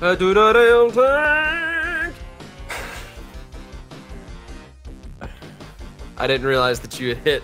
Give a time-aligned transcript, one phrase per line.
[0.00, 2.14] I do the damn thing.
[6.18, 7.42] I didn't realize that you had hit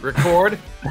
[0.00, 0.58] record.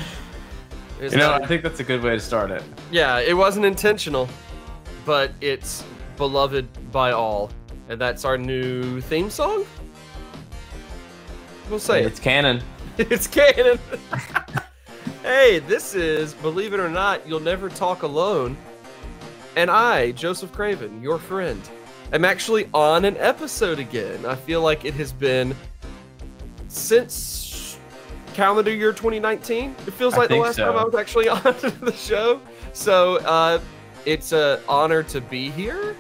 [1.02, 2.62] You know, I think that's a good way to start it.
[2.92, 4.28] yeah, it wasn't intentional,
[5.06, 5.86] but it's
[6.18, 7.52] beloved by all,
[7.88, 9.66] and that's our new theme song.
[11.70, 12.08] We'll say it.
[12.08, 12.62] It's canon.
[12.98, 13.80] It's canon.
[15.24, 18.58] hey, this is, believe it or not, You'll Never Talk Alone.
[19.60, 21.62] And I, Joseph Craven, your friend,
[22.14, 24.26] am actually on an episode again.
[24.26, 25.54] I feel like it has been
[26.70, 27.78] since
[28.34, 29.76] calendar year 2019.
[29.86, 30.64] It feels like the last so.
[30.64, 31.42] time I was actually on
[31.82, 32.40] the show.
[32.72, 33.60] So uh,
[34.06, 35.94] it's an honor to be here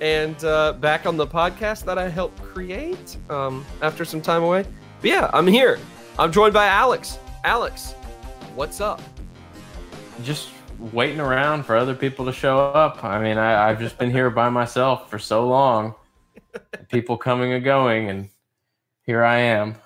[0.00, 4.64] and uh, back on the podcast that I helped create um, after some time away.
[5.00, 5.80] But yeah, I'm here.
[6.16, 7.18] I'm joined by Alex.
[7.42, 7.90] Alex,
[8.54, 9.02] what's up?
[10.22, 10.50] Just
[10.92, 13.04] waiting around for other people to show up.
[13.04, 15.94] I mean, I, I've just been here by myself for so long.
[16.88, 18.28] People coming and going, and
[19.04, 19.76] here I am.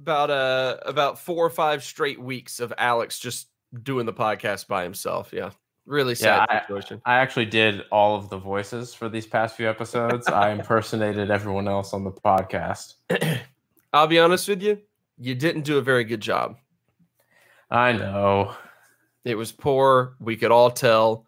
[0.00, 3.48] About uh about four or five straight weeks of Alex just
[3.82, 5.32] doing the podcast by himself.
[5.32, 5.50] Yeah,
[5.84, 7.02] really sad Yeah, situation.
[7.04, 10.28] I actually did all of the voices for these past few episodes.
[10.28, 12.94] I impersonated everyone else on the podcast.
[13.92, 14.78] I'll be honest with you,
[15.18, 16.56] you didn't do a very good job.
[17.70, 18.54] I know.
[19.24, 20.16] It was poor.
[20.20, 21.26] We could all tell.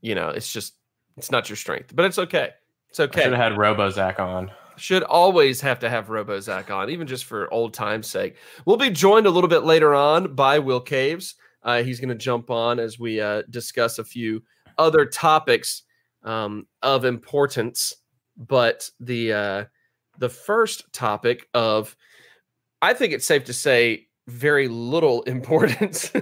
[0.00, 0.74] You know, it's just
[1.16, 2.50] it's not your strength, but it's okay.
[2.90, 3.22] It's I okay.
[3.22, 4.50] should have had RoboZac on.
[4.76, 8.36] should always have to have RoboZac on, even just for old time's sake.
[8.66, 11.34] We'll be joined a little bit later on by Will Caves.
[11.62, 14.42] Uh, he's going to jump on as we uh, discuss a few
[14.78, 15.82] other topics
[16.22, 17.94] um, of importance.
[18.36, 19.64] But the uh,
[20.18, 21.96] the first topic of,
[22.82, 26.12] I think it's safe to say, very little importance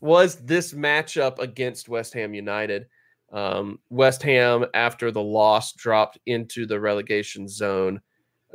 [0.00, 2.86] was this matchup against West Ham United.
[3.32, 8.00] Um, West Ham, after the loss, dropped into the relegation zone.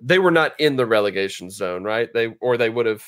[0.02, 2.10] They were not in the relegation zone, right?
[2.14, 3.04] They or they would have.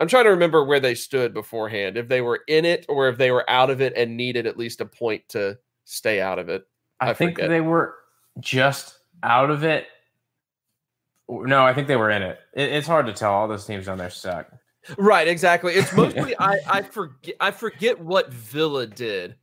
[0.00, 1.96] I'm trying to remember where they stood beforehand.
[1.96, 4.56] If they were in it or if they were out of it and needed at
[4.56, 6.66] least a point to stay out of it.
[7.00, 7.50] I, I think forget.
[7.50, 7.94] they were
[8.40, 9.86] just out of it.
[11.28, 12.38] No, I think they were in it.
[12.54, 12.70] it.
[12.72, 13.32] It's hard to tell.
[13.32, 14.50] All those teams on there suck.
[14.98, 15.74] Right, exactly.
[15.74, 19.36] It's mostly I I forget I forget what Villa did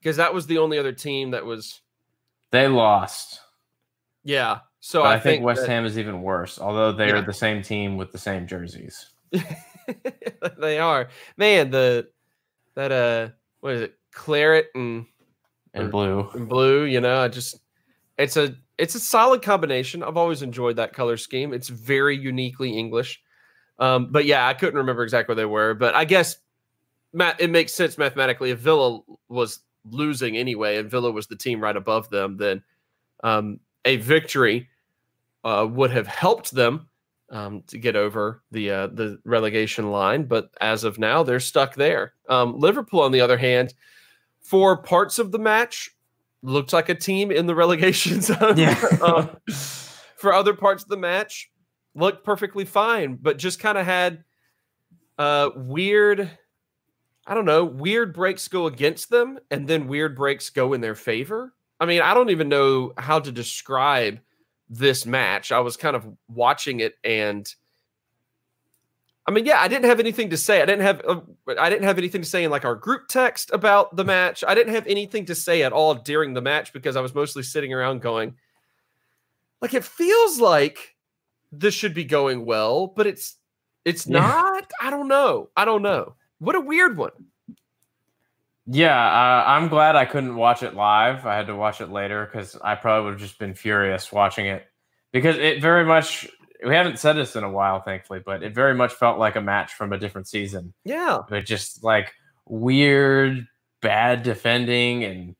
[0.00, 1.80] because that was the only other team that was
[2.50, 3.40] They lost.
[4.24, 4.58] yeah.
[4.84, 7.14] So I, I, think, West that- Ham is even worse, although they Yeah.
[7.18, 9.10] are the same team with the same jerseys.
[10.58, 12.08] they are man the
[12.74, 13.28] that uh
[13.60, 15.06] what is it claret and,
[15.74, 16.30] Or- blue.
[16.34, 17.56] and blue you know i just
[18.18, 22.76] it's a it's a solid combination i've always enjoyed that color scheme it's very uniquely
[22.76, 23.22] english
[23.82, 26.36] um but yeah i couldn't remember exactly what they were but i guess
[27.12, 29.60] matt it makes sense mathematically if villa was
[29.90, 32.62] losing anyway and villa was the team right above them then
[33.24, 34.68] um a victory
[35.44, 36.88] uh, would have helped them
[37.30, 41.74] um, to get over the uh, the relegation line, but as of now, they're stuck
[41.74, 42.12] there.
[42.28, 43.74] Um, Liverpool, on the other hand,
[44.40, 45.90] for parts of the match,
[46.42, 48.58] looked like a team in the relegation zone.
[49.02, 49.30] um,
[50.16, 51.50] for other parts of the match,
[51.94, 54.24] looked perfectly fine, but just kind of had
[55.18, 56.30] uh, weird.
[57.26, 57.64] I don't know.
[57.64, 61.54] Weird breaks go against them, and then weird breaks go in their favor.
[61.80, 64.20] I mean, I don't even know how to describe
[64.68, 65.52] this match.
[65.52, 67.52] I was kind of watching it and
[69.24, 70.62] I mean, yeah, I didn't have anything to say.
[70.62, 71.20] I didn't have uh,
[71.56, 74.42] I didn't have anything to say in like our group text about the match.
[74.46, 77.44] I didn't have anything to say at all during the match because I was mostly
[77.44, 78.34] sitting around going
[79.60, 80.91] like it feels like
[81.52, 83.36] this should be going well, but it's
[83.84, 84.20] it's Yeah.
[84.20, 84.70] not.
[84.80, 85.50] I don't know.
[85.56, 86.14] I don't know.
[86.38, 87.10] What a weird one.
[88.66, 91.26] Yeah, uh, I'm glad I couldn't watch it live.
[91.26, 94.46] I had to watch it later because I probably would have just been furious watching
[94.46, 94.64] it
[95.12, 96.28] because it very much.
[96.64, 99.40] We haven't said this in a while, thankfully, but it very much felt like a
[99.40, 100.72] match from a different season.
[100.84, 101.18] Yeah.
[101.28, 102.12] But just like
[102.46, 103.48] weird,
[103.80, 105.34] bad defending and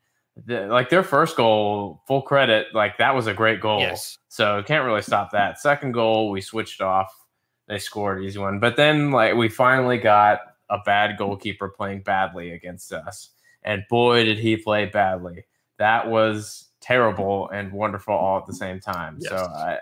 [0.45, 3.79] the, like their first goal, full credit, like that was a great goal.
[3.79, 4.19] Yes.
[4.33, 5.61] So can't really stop that.
[5.61, 7.15] Second goal, we switched off.
[7.69, 10.39] They scored easy one, but then like we finally got
[10.71, 13.29] a bad goalkeeper playing badly against us,
[13.63, 15.45] and boy did he play badly.
[15.77, 19.21] That was terrible and wonderful all at the same time.
[19.21, 19.81] So I,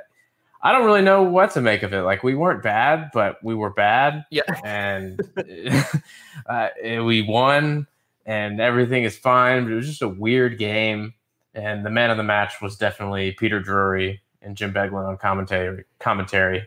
[0.62, 2.02] I don't really know what to make of it.
[2.02, 4.42] Like we weren't bad, but we were bad, Yeah.
[4.64, 5.20] and
[6.46, 7.86] uh, we won,
[8.26, 9.62] and everything is fine.
[9.62, 11.14] But it was just a weird game,
[11.54, 15.84] and the man of the match was definitely Peter Drury and Jim Beglin on commentary.
[15.98, 16.66] Commentary.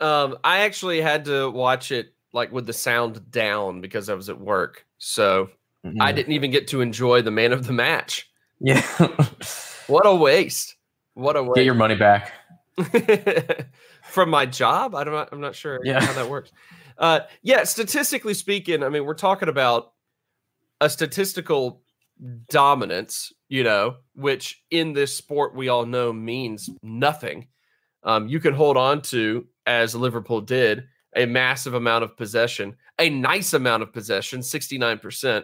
[0.00, 4.28] Um, I actually had to watch it like with the sound down because I was
[4.28, 4.84] at work.
[4.98, 5.50] So
[5.84, 6.16] I Mhm.
[6.16, 8.30] didn't even get to enjoy the man of the match.
[8.60, 8.82] Yeah.
[9.86, 10.76] What a waste.
[11.12, 11.56] What a waste.
[11.56, 12.32] Get your money back.
[14.04, 14.94] From my job?
[14.94, 16.00] I don't I'm not sure Yeah.
[16.02, 16.52] how that works.
[16.96, 19.92] Uh yeah, statistically speaking, I mean, we're talking about
[20.80, 21.82] a statistical
[22.48, 27.46] dominance, you know, which in this sport we all know means nothing.
[28.02, 30.84] Um, you can hold on to, as Liverpool did,
[31.16, 35.42] a massive amount of possession, a nice amount of possession, 69%.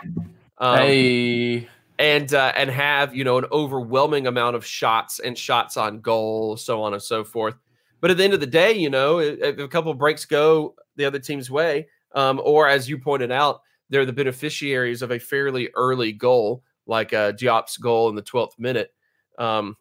[0.58, 1.68] Um, hey.
[1.98, 6.58] and uh, and have you know an overwhelming amount of shots and shots on goal,
[6.58, 7.54] so on and so forth.
[8.00, 10.26] But at the end of the day, you know, if if a couple of breaks
[10.26, 15.10] go the other team's way, um, or as you pointed out, they're the beneficiaries of
[15.10, 18.92] a fairly early goal, like uh, Diop's goal in the 12th minute,
[19.38, 19.76] um,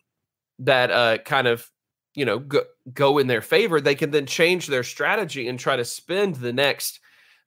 [0.59, 1.69] that uh, kind of
[2.15, 2.61] you know go,
[2.93, 3.81] go in their favor.
[3.81, 7.01] They can then change their strategy and try to spend the next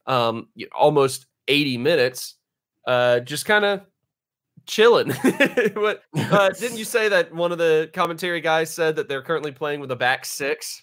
[0.07, 2.35] um, almost 80 minutes
[2.87, 3.83] uh, just kind of
[4.67, 5.11] chilling.
[5.75, 9.53] what uh, didn't you say that one of the commentary guys said that they're currently
[9.53, 10.83] playing with a back six?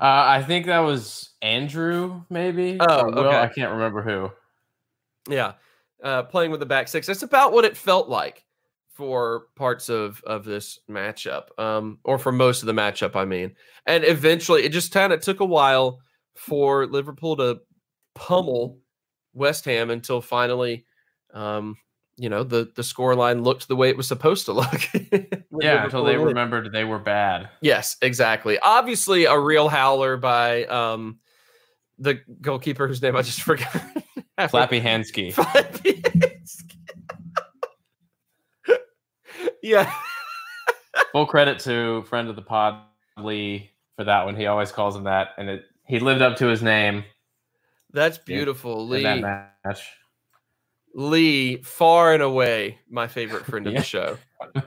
[0.00, 2.76] Uh, I think that was Andrew, maybe.
[2.78, 3.40] Oh, okay.
[3.40, 4.30] I can't remember who.
[5.32, 5.54] Yeah,
[6.06, 7.08] uh, playing with the back six.
[7.08, 8.44] That's about what it felt like
[8.94, 13.16] for parts of of this matchup, um, or for most of the matchup.
[13.16, 13.56] I mean,
[13.86, 15.98] and eventually, it just kind of took a while
[16.36, 17.58] for Liverpool to
[18.14, 18.78] pummel
[19.34, 20.86] West Ham until finally,
[21.34, 21.76] um,
[22.16, 24.80] you know, the the score line looked the way it was supposed to look.
[25.58, 27.48] Yeah, until they remembered they were bad.
[27.62, 28.58] Yes, exactly.
[28.58, 31.18] Obviously, a real howler by um,
[31.98, 33.80] the goalkeeper whose name I just forgot.
[34.48, 35.32] Flappy Hansky.
[35.32, 36.02] Flappy.
[39.62, 39.92] yeah.
[41.12, 42.82] Full credit to friend of the pod
[43.18, 44.36] Lee for that one.
[44.36, 47.04] He always calls him that, and it he lived up to his name
[47.92, 48.82] That's beautiful.
[48.82, 49.02] in Lee.
[49.02, 49.82] that match.
[50.94, 53.80] Lee, far and away, my favorite friend of Yeah.
[53.80, 54.18] the show.
[54.54, 54.62] Do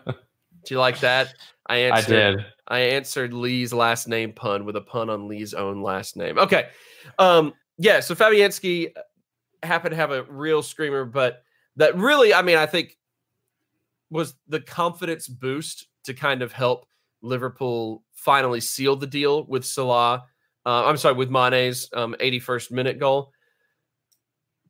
[0.69, 1.33] you like that?
[1.67, 2.37] I I answered.
[2.37, 2.45] did.
[2.67, 6.37] I answered Lee's last name pun with a pun on Lee's own last name.
[6.37, 6.69] Okay.
[7.17, 8.91] Um, yeah, so Fabianski
[9.63, 11.43] happened to have a real screamer, but
[11.75, 12.97] that really, I mean, I think
[14.09, 16.87] was the confidence boost to kind of help
[17.21, 20.25] Liverpool finally seal the deal with Salah.
[20.65, 23.31] Uh, I'm sorry, with Mane's um, 81st minute goal.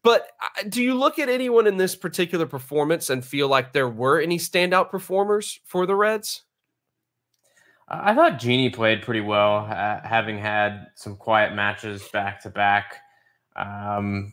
[0.01, 3.89] But uh, do you look at anyone in this particular performance and feel like there
[3.89, 6.43] were any standout performers for the Reds?
[7.87, 12.97] I thought Gini played pretty well, ha- having had some quiet matches back to back.
[13.55, 14.31] Um,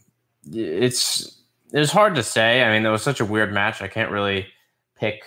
[0.52, 1.40] it's
[1.72, 2.62] it's hard to say.
[2.62, 3.82] I mean, it was such a weird match.
[3.82, 4.46] I can't really
[4.96, 5.22] pick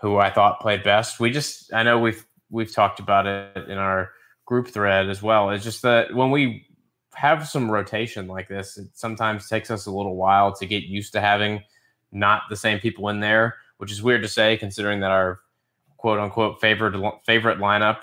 [0.00, 1.20] who I thought played best.
[1.20, 4.10] We just I know we've we've talked about it in our
[4.46, 5.50] group thread as well.
[5.50, 6.66] It's just that when we
[7.14, 11.12] have some rotation like this, it sometimes takes us a little while to get used
[11.12, 11.62] to having
[12.12, 15.40] not the same people in there, which is weird to say considering that our
[15.96, 16.94] quote unquote favorite
[17.24, 17.98] favorite lineup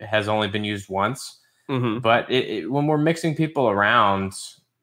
[0.00, 1.38] has only been used once.
[1.70, 2.00] Mm-hmm.
[2.00, 4.34] But it, it, when we're mixing people around,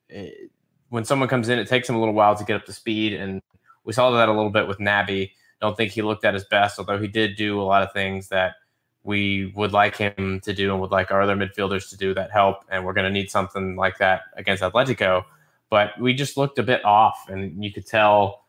[0.09, 0.51] it,
[0.93, 3.13] when someone comes in, it takes them a little while to get up to speed,
[3.13, 3.41] and
[3.83, 5.31] we saw that a little bit with Naby.
[5.59, 8.27] Don't think he looked at his best, although he did do a lot of things
[8.27, 8.53] that
[9.01, 12.31] we would like him to do and would like our other midfielders to do that
[12.31, 12.57] help.
[12.69, 15.23] And we're going to need something like that against Atletico.
[15.71, 18.45] But we just looked a bit off, and you could tell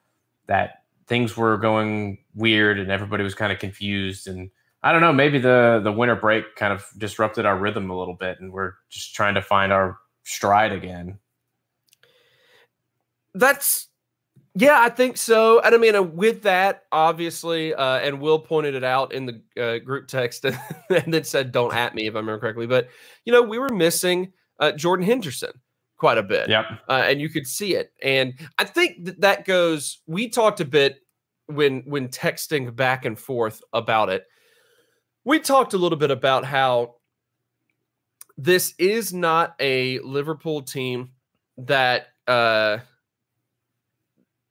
[0.47, 4.29] that things were going weird, and everybody was kind of confused.
[4.29, 4.51] And
[4.83, 8.17] I don't know, maybe the the winter break kind of disrupted our rhythm a little
[8.17, 11.19] bit, and we're just trying to find our stride again.
[13.35, 13.89] That's
[14.57, 15.61] yeah, I think so.
[15.61, 19.43] And I mean, uh, with that, obviously, uh, and Will pointed it out in the
[19.61, 20.45] uh, group text,
[20.91, 22.89] and then said, "Don't at me if I remember correctly." But
[23.25, 25.51] you know, we were missing uh, Jordan Henderson
[25.97, 26.67] quite a bit, Yep.
[26.89, 27.93] uh, and you could see it.
[28.01, 30.01] And I think that that goes.
[30.07, 30.99] We talked a bit
[31.47, 34.25] when when texting back and forth about it.
[35.25, 36.97] We talked a little bit about how
[38.37, 41.11] this is not a Liverpool team
[41.59, 42.07] that.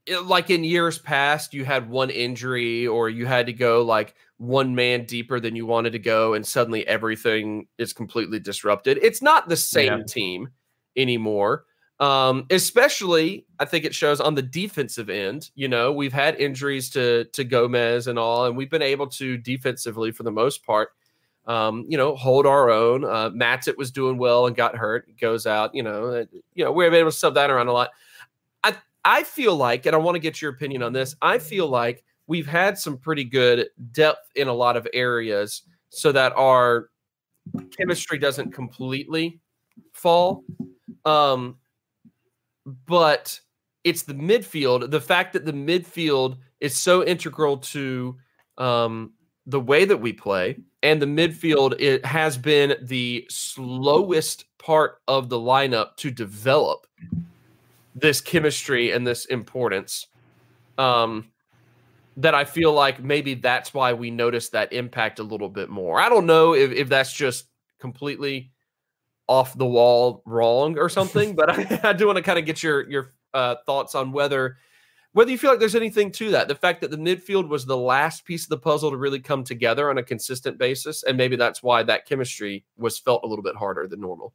[0.05, 4.15] It- like in years past, you had one injury or you had to go like
[4.37, 8.99] one man deeper than you wanted to go, and suddenly everything is completely disrupted.
[9.01, 10.03] It's not the same Yeah.
[10.07, 10.49] team
[10.97, 11.65] anymore.
[11.99, 15.51] Um, especially, I think it shows on the defensive end.
[15.55, 19.37] You know, we've had injuries to to Gomez and all, and we've been able to
[19.37, 20.89] defensively, for the most part,
[21.45, 23.05] um, you know, hold our own.
[23.05, 25.73] Uh, Matip was doing well and got hurt, goes out.
[25.73, 27.91] You know, you know, we were able to sub that around a lot.
[29.05, 31.15] I feel like, and I want to get your opinion on this.
[31.21, 36.11] I feel like we've had some pretty good depth in a lot of areas, so
[36.11, 36.89] that our
[37.77, 39.39] chemistry doesn't completely
[39.91, 40.43] fall.
[41.05, 41.57] Um,
[42.87, 43.39] but
[43.83, 44.89] it's the midfield.
[44.89, 48.17] The fact that the midfield is so integral to
[48.57, 49.13] um,
[49.45, 50.57] the way that we play.
[50.81, 56.87] And the midfield it has been the slowest part of the lineup to develop
[57.95, 60.07] this chemistry and this importance.
[60.77, 61.29] Um,
[62.17, 65.99] that I feel like maybe that's why we notice that impact a little bit more.
[65.99, 67.45] I don't know if, if that's just
[67.79, 68.51] completely
[69.27, 72.61] off the wall wrong or something, but I, I do want to kind of get
[72.61, 74.57] your your uh, thoughts on whether
[75.13, 76.47] whether you feel like there's anything to that.
[76.47, 79.43] The fact that the midfield was the last piece of the puzzle to really come
[79.43, 83.43] together on a consistent basis, and maybe that's why that chemistry was felt a little
[83.43, 84.33] bit harder than normal.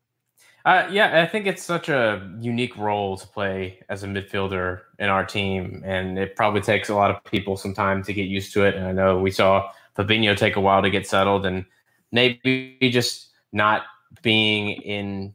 [0.65, 5.09] Uh, yeah, I think it's such a unique role to play as a midfielder in
[5.09, 8.53] our team, and it probably takes a lot of people some time to get used
[8.55, 8.75] to it.
[8.75, 11.65] And I know we saw Fabinho take a while to get settled, and
[12.12, 13.83] maybe just not
[14.23, 15.35] being in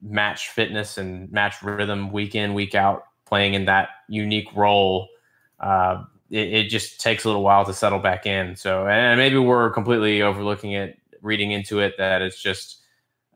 [0.00, 5.08] match fitness and match rhythm week in week out, playing in that unique role.
[5.60, 8.56] Uh, it, it, just takes a little while to settle back in.
[8.56, 12.81] So, and maybe we're completely overlooking it, reading into it that it's just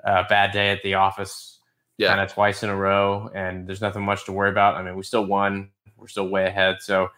[0.05, 1.61] a bad day at the office
[1.99, 2.09] yeah.
[2.09, 4.77] kind of twice in a row, and there's nothing much to worry about.
[4.77, 6.77] I mean, we still won, we're still way ahead.
[6.81, 7.09] So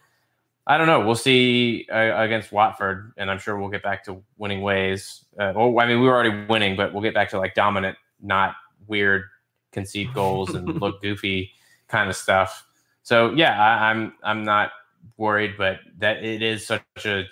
[0.65, 1.05] I don't know.
[1.05, 5.25] We'll see uh, against Watford, and I'm sure we'll get back to winning ways.
[5.37, 7.97] Uh, well, I mean, we were already winning, but we'll get back to like dominant,
[8.21, 8.55] not
[8.87, 9.23] weird
[9.71, 11.51] concede goals and look goofy
[11.87, 12.65] kind of stuff.
[13.03, 14.71] So yeah, I, I'm I'm not
[15.17, 17.25] worried, but that it is such a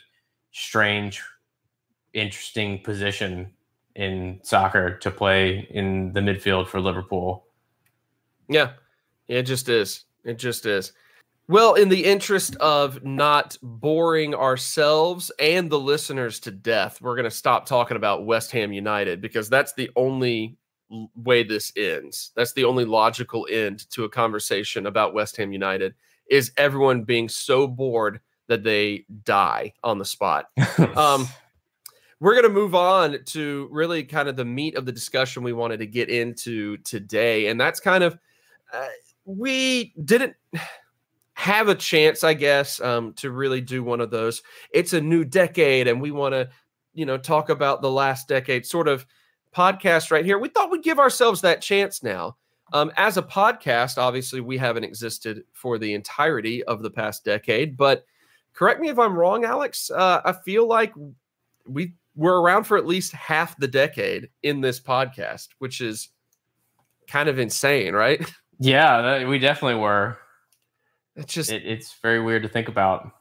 [0.52, 1.22] strange,
[2.14, 3.54] interesting position
[3.98, 7.48] in soccer to play in the midfield for Liverpool.
[8.48, 8.74] Yeah,
[9.28, 10.06] it just is.
[10.24, 10.94] It just is.
[11.50, 17.24] Well, in the interest of not boring ourselves and the listeners to death, we're going
[17.24, 20.58] to stop talking about West Ham United because that's the only
[21.16, 22.32] way this ends.
[22.36, 25.96] That's the only logical end to a conversation about West Ham United
[26.30, 30.50] is everyone being so bored that they die on the spot.
[30.96, 31.28] um,
[32.20, 35.54] we're going to move on to really kind of the meat of the discussion we
[35.54, 37.48] wanted to get into today.
[37.48, 38.18] And that's kind of,
[38.74, 38.88] uh,
[39.26, 40.36] we didn't
[41.34, 44.42] have a chance, I guess, um, to really do one of those.
[44.72, 46.50] It's a new decade, and we want to,
[46.94, 49.06] you know, talk about the last decade sort of
[49.56, 50.40] podcast right here.
[50.40, 52.38] We thought we'd give ourselves that chance now.
[52.74, 57.78] Um, as a podcast, obviously, we haven't existed for the entirety of the past decade,
[57.78, 58.06] but
[58.54, 59.92] correct me if I'm wrong, Alex.
[59.92, 60.94] Uh, I feel like
[61.68, 66.10] we we're around for at least half the decade in this podcast, which is
[67.08, 68.30] kind of insane, right?
[68.60, 70.18] Yeah, we definitely were.
[71.16, 73.12] It's just it, it's very weird to think about.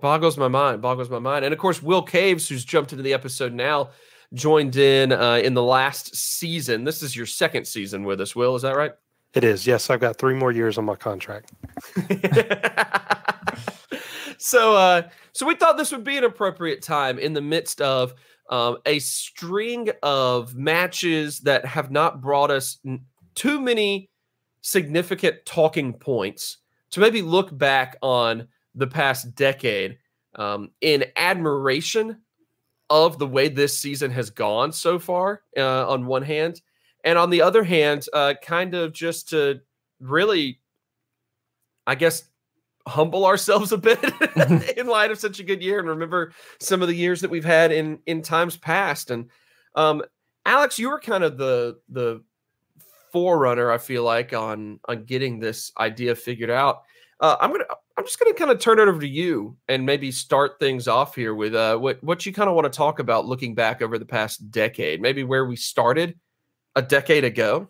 [0.00, 0.80] Boggles my mind.
[0.80, 1.44] Boggles my mind.
[1.44, 3.90] And of course, Will Caves, who's jumped into the episode now,
[4.32, 6.84] joined in uh, in the last season.
[6.84, 8.56] This is your second season with us, Will.
[8.56, 8.92] Is that right?
[9.34, 9.66] It is.
[9.66, 11.52] Yes, I've got three more years on my contract.
[14.38, 15.02] so, uh,
[15.32, 18.14] so we thought this would be an appropriate time in the midst of
[18.50, 23.00] um, a string of matches that have not brought us n-
[23.34, 24.10] too many
[24.62, 26.58] significant talking points
[26.90, 29.98] to maybe look back on the past decade
[30.36, 32.18] um, in admiration
[32.90, 36.62] of the way this season has gone so far, uh, on one hand.
[37.04, 39.60] And on the other hand, uh, kind of just to
[40.00, 40.60] really,
[41.86, 42.24] I guess,
[42.88, 44.02] humble ourselves a bit
[44.76, 47.44] in light of such a good year and remember some of the years that we've
[47.44, 49.10] had in in times past.
[49.10, 49.30] And
[49.74, 50.02] um
[50.44, 52.22] alex you were kind of the the
[53.12, 56.82] forerunner i feel like on on getting this idea figured out.
[57.20, 57.64] Uh, i'm gonna
[57.96, 61.14] i'm just gonna kind of turn it over to you and maybe start things off
[61.14, 63.98] here with uh what what you kind of want to talk about looking back over
[63.98, 66.18] the past decade maybe where we started
[66.76, 67.68] a decade ago.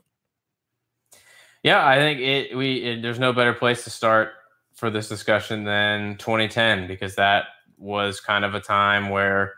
[1.63, 4.33] Yeah i think it we it, there's no better place to start
[4.79, 7.47] for this discussion than 2010 because that
[7.79, 9.55] was kind of a time where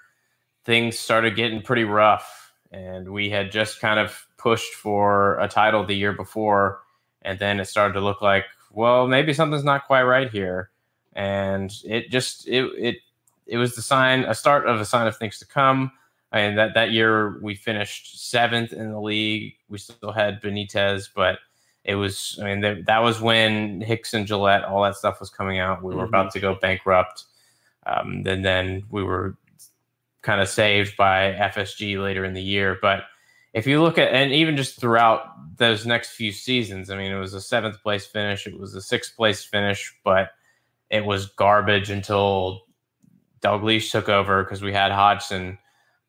[0.65, 2.55] things started getting pretty rough.
[2.73, 6.81] And we had just kind of pushed for a title the year before
[7.21, 10.71] and then it started to look like well maybe something's not quite right here.
[11.13, 12.97] And it just it it
[13.47, 15.93] it was the sign a start of a sign of things to come.
[16.33, 19.53] And that that year we finished seventh in the league.
[19.69, 21.41] We still had benitez but
[21.85, 25.31] it was i mean th- that was when hicks and Gillett all that stuff was
[25.31, 26.15] coming out we were mm-hmm.
[26.15, 27.25] about to go bankrupt
[27.87, 29.37] um, and then we were
[30.23, 33.05] kind of saved by fsg later in the year but
[33.53, 37.19] if you look at and even just throughout those next few seasons i mean it
[37.19, 40.33] was a seventh place finish it was a sixth place finish but
[40.91, 42.65] it was garbage until
[43.41, 45.59] Dalglish took over because we had Hodgson,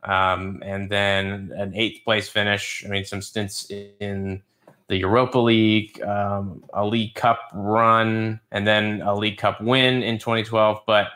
[0.04, 2.84] um, and then an eighth place finish.
[2.86, 4.42] I mean, some stints in
[4.92, 10.20] the Europa League, um, a League Cup run, and then a League Cup win in
[10.20, 10.82] 2012.
[10.86, 11.08] But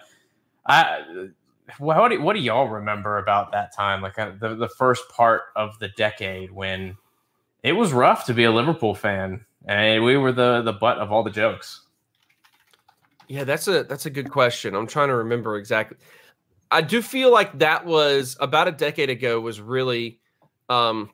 [0.65, 1.01] I
[1.77, 4.01] what do, what do y'all remember about that time?
[4.01, 6.95] Like uh, the the first part of the decade when
[7.63, 11.11] it was rough to be a Liverpool fan, and we were the the butt of
[11.11, 11.81] all the jokes.
[13.27, 14.73] Yeah, that's a that's a good question.
[14.73, 15.97] I'm trying to remember exactly.
[16.71, 19.41] I do feel like that was about a decade ago.
[19.41, 20.21] Was really
[20.69, 21.09] um,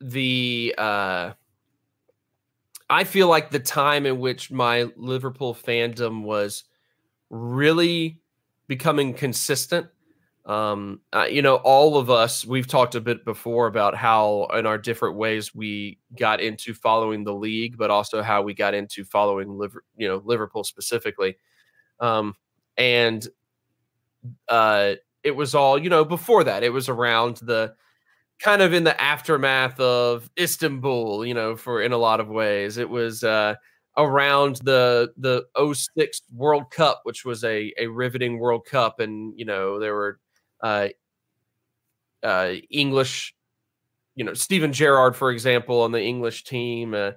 [0.00, 1.32] the uh,
[2.90, 6.64] I feel like the time in which my Liverpool fandom was
[7.30, 8.20] really
[8.66, 9.86] becoming consistent.
[10.44, 14.66] Um, uh, you know, all of us, we've talked a bit before about how, in
[14.66, 19.04] our different ways, we got into following the league, but also how we got into
[19.04, 21.36] following, Liver, you know, Liverpool specifically.
[22.00, 22.34] Um,
[22.76, 23.24] and
[24.48, 27.74] uh, it was all, you know, before that, it was around the
[28.40, 32.78] kind of in the aftermath of Istanbul, you know, for in a lot of ways.
[32.78, 33.54] It was uh,
[33.96, 35.44] around the the
[35.74, 40.18] 06 World Cup, which was a a riveting World Cup, and you know there were
[40.62, 40.88] uh,
[42.22, 43.34] uh, English,
[44.16, 47.12] you know Steven Gerrard, for example, on the English team uh,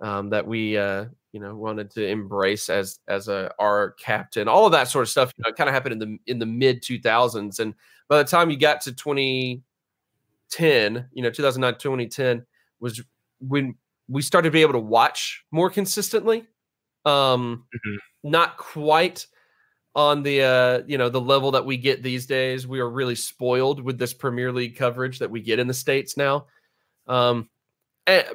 [0.00, 4.48] um, that we uh, you know wanted to embrace as as a our captain.
[4.48, 6.46] All of that sort of stuff, you know, kind of happened in the in the
[6.46, 7.74] mid 2000s, and
[8.08, 8.92] by the time you got to
[10.50, 12.46] 2010, you know 2009 2010
[12.80, 13.02] was
[13.40, 13.74] when
[14.08, 16.46] we started to be able to watch more consistently.
[17.04, 17.96] Um, mm-hmm.
[18.30, 19.26] Not quite
[19.94, 22.66] on the uh, you know the level that we get these days.
[22.66, 26.16] We are really spoiled with this Premier League coverage that we get in the states
[26.16, 26.46] now.
[27.06, 27.48] Um,
[28.06, 28.32] and, eh,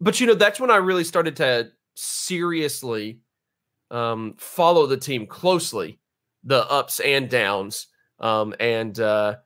[0.00, 3.20] but you know that's when I really started to seriously
[3.90, 5.98] um, follow the team closely,
[6.44, 7.86] the ups and downs,
[8.20, 9.36] um, and uh,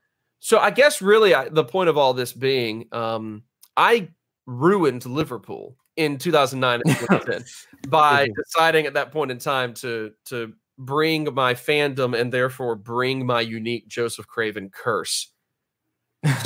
[0.45, 3.45] so I guess really I, the point of all this being, um,
[3.77, 4.09] I
[4.45, 7.45] ruined Liverpool in 2009 and 2010
[7.89, 13.25] by deciding at that point in time to to bring my fandom and therefore bring
[13.25, 15.31] my unique Joseph Craven curse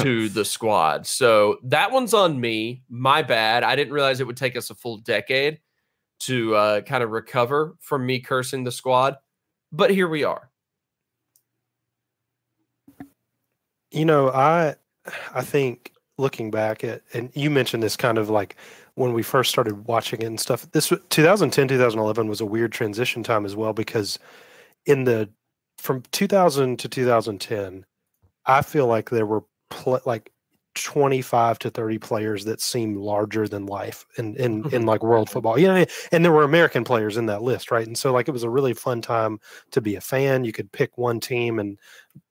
[0.01, 1.07] to the squad.
[1.07, 2.83] So that one's on me.
[2.91, 3.65] My bad.
[3.65, 5.59] I didn't realize it would take us a full decade
[6.21, 9.17] to uh, kind of recover from me cursing the squad,
[9.73, 10.51] but here we are.
[13.91, 14.77] You know, I
[15.35, 18.57] I think looking back at, and you mentioned this kind of like
[18.95, 20.67] when we first started watching it and stuff.
[20.73, 24.19] This 2010, 2011 was a weird transition time as well because
[24.87, 25.29] in the
[25.79, 27.85] from 2000 to 2010,
[28.47, 30.33] I feel like there were pl- like
[30.85, 34.75] 25 to 30 players that seem larger than life in in mm-hmm.
[34.75, 35.35] in like world mm-hmm.
[35.35, 37.87] football you know and there were american players in that list right?
[37.87, 39.39] And so like it was a really fun time
[39.73, 40.45] to be a fan.
[40.45, 41.79] You could pick one team and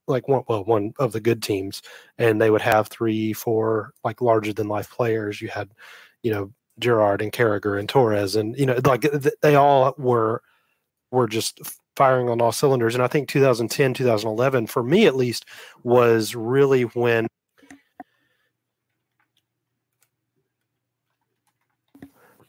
[0.07, 1.81] like one well one of the good teams
[2.17, 5.41] and they would have three four like larger than life players.
[5.41, 5.71] You had
[6.23, 9.05] you know Gerrard and Carragher and Torres and you know like
[9.41, 10.41] they all were
[11.11, 11.59] were just
[11.95, 12.93] firing on all cylinders.
[12.93, 15.45] And I think 2010 2011 for me at least
[15.83, 17.27] was really when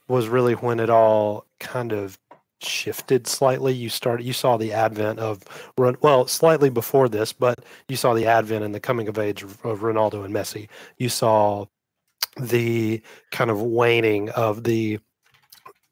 [0.09, 2.19] was really when it all kind of
[2.61, 3.73] shifted slightly.
[3.73, 5.43] You started, you saw the advent of,
[5.77, 9.61] well, slightly before this, but you saw the advent and the coming of age of,
[9.63, 10.69] Ronaldo and Messi.
[10.99, 11.67] You saw
[12.41, 14.99] the kind of waning of the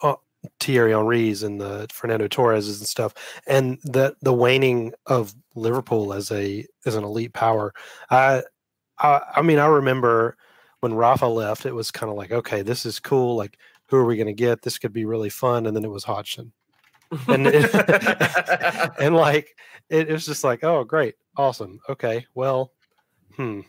[0.03, 0.17] uh,
[0.61, 3.15] Thierry Henry's and the Fernando Torres's and stuff,
[3.47, 7.73] and the the waning of Liverpool as a as an elite power.
[8.11, 8.43] I,
[8.99, 10.37] I, I mean, I remember
[10.81, 13.37] when Rafa left, it was kind of like, okay, this is cool.
[13.37, 13.59] Like
[13.95, 14.63] who are we going to get?
[14.63, 15.67] This could be really fun.
[15.67, 16.53] And then it was Hodgson.
[17.29, 17.47] And,
[18.99, 19.57] and like,
[19.89, 21.15] it, it was just like, oh, great.
[21.37, 21.79] Awesome.
[21.89, 22.27] Okay.
[22.35, 22.73] Well,
[23.37, 23.61] hmm.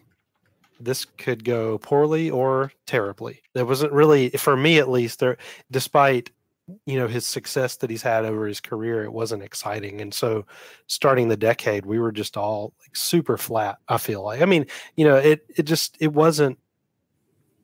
[0.80, 3.42] This could go poorly or terribly.
[3.54, 5.38] There wasn't really, for me at least, there,
[5.72, 6.32] despite
[6.88, 10.44] you know his success that he's had over his career it wasn't exciting and so
[10.88, 14.66] starting the decade we were just all like super flat i feel like i mean
[14.96, 16.58] you know it it just it wasn't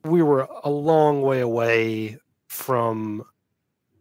[0.04, 2.16] we were a long way away
[2.52, 3.24] from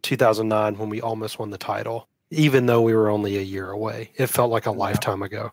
[0.01, 4.11] 2009 when we almost won the title, even though we were only a year away.
[4.15, 5.51] It felt like a lifetime ago.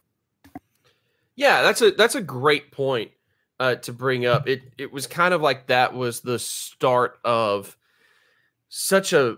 [1.37, 3.13] Yeah, that's a that's a great point
[3.61, 4.49] uh, to bring up.
[4.49, 7.77] It it was kind of like that was the start of
[8.69, 9.37] such a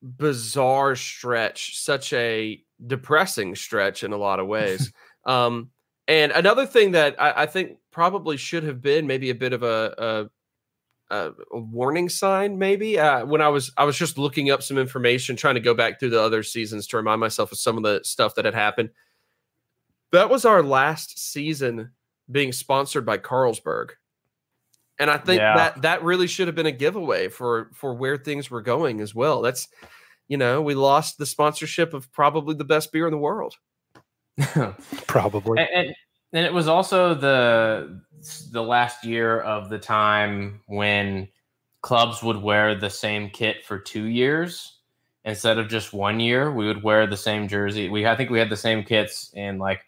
[0.00, 4.90] bizarre stretch, such a depressing stretch in a lot of ways.
[5.26, 5.70] um,
[6.08, 9.62] and another thing that I, I, think probably should have been maybe a bit of
[9.62, 10.28] a,
[11.12, 12.98] a a, a warning sign maybe?
[12.98, 15.98] Uh, when i was i was just looking up some information trying to go back
[15.98, 18.90] through the other seasons to remind myself of some of the stuff that had happened.
[20.10, 21.92] That was our last season
[22.30, 23.90] being sponsored by carlsberg.
[24.98, 25.56] And i think yeah.
[25.56, 29.14] that that really should have been a giveaway for for where things were going as
[29.14, 29.42] well.
[29.42, 29.68] That's
[30.28, 33.54] you know we lost the sponsorship of probably the best beer in the world.
[35.06, 35.60] Probably.
[35.60, 35.94] and, and
[36.32, 38.00] and it was also the
[38.50, 41.28] the last year of the time when
[41.80, 44.78] clubs would wear the same kit for two years
[45.24, 46.52] instead of just one year.
[46.52, 47.88] We would wear the same jersey.
[47.88, 49.84] We I think we had the same kits in like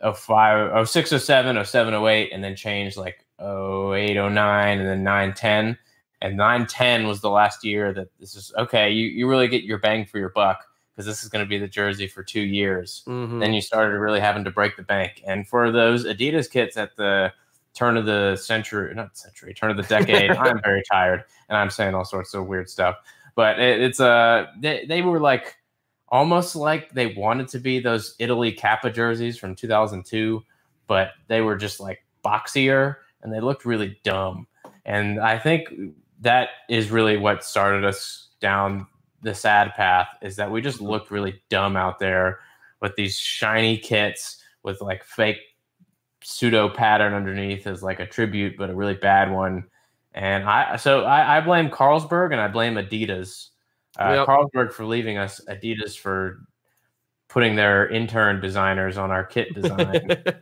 [0.00, 5.78] 05, 06, 07, 07, 08, and then changed like 08, 09, and then 9, 10.
[6.22, 8.90] And 9, 10 was the last year that this is okay.
[8.90, 11.58] You, you really get your bang for your buck because this is going to be
[11.58, 13.02] the jersey for two years.
[13.06, 13.38] Mhm.
[13.40, 15.22] Then you started really having to break the bank.
[15.26, 17.32] And for those Adidas kits at the
[17.76, 21.70] turn of the century, not century, turn of the decade, I'm very tired and I'm
[21.70, 22.96] saying all sorts of weird stuff.
[23.34, 25.56] But it, it's uh, they, they were like
[26.08, 30.42] almost like they wanted to be those Italy Kappa jerseys from 2002,
[30.86, 34.46] but they were just like boxier and they looked really dumb.
[34.84, 35.68] And I think
[36.20, 38.86] that is really what started us down
[39.22, 42.38] the sad path is that we just looked really dumb out there
[42.80, 45.38] with these shiny kits with like fake
[46.28, 49.64] pseudo pattern underneath as like a tribute, but a really bad one.
[50.12, 53.50] And I so I, I blame Carlsberg and I blame Adidas.
[53.98, 54.26] Uh, Yep.
[54.26, 56.40] Carlsberg for leaving us, Adidas for
[57.28, 59.78] putting their intern designers on our kit design,
[60.10, 60.34] and Can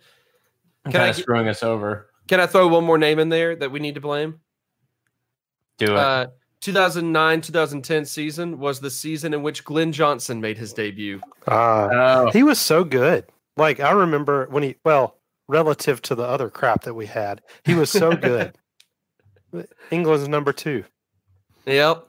[0.86, 2.10] I kind of screwing us over.
[2.28, 4.40] Can I throw one more name in there that we need to blame?
[5.76, 5.98] Do it.
[5.98, 6.26] Uh,
[6.62, 11.20] 2009 2010 season was the season in which Glenn Johnson made his debut.
[11.46, 13.26] Ah, oh, he was so good.
[13.58, 15.18] Like I remember when he well,
[15.48, 18.56] relative to the other crap that we had, he was so good.
[19.90, 20.84] England's number two,
[21.66, 22.06] Yep.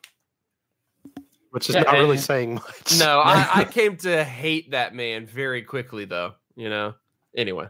[1.51, 2.97] which is Yeah, not really saying much.
[2.99, 6.33] No, I, I came to hate that man very quickly, though.
[6.55, 6.95] You know.
[7.35, 7.67] Anyway.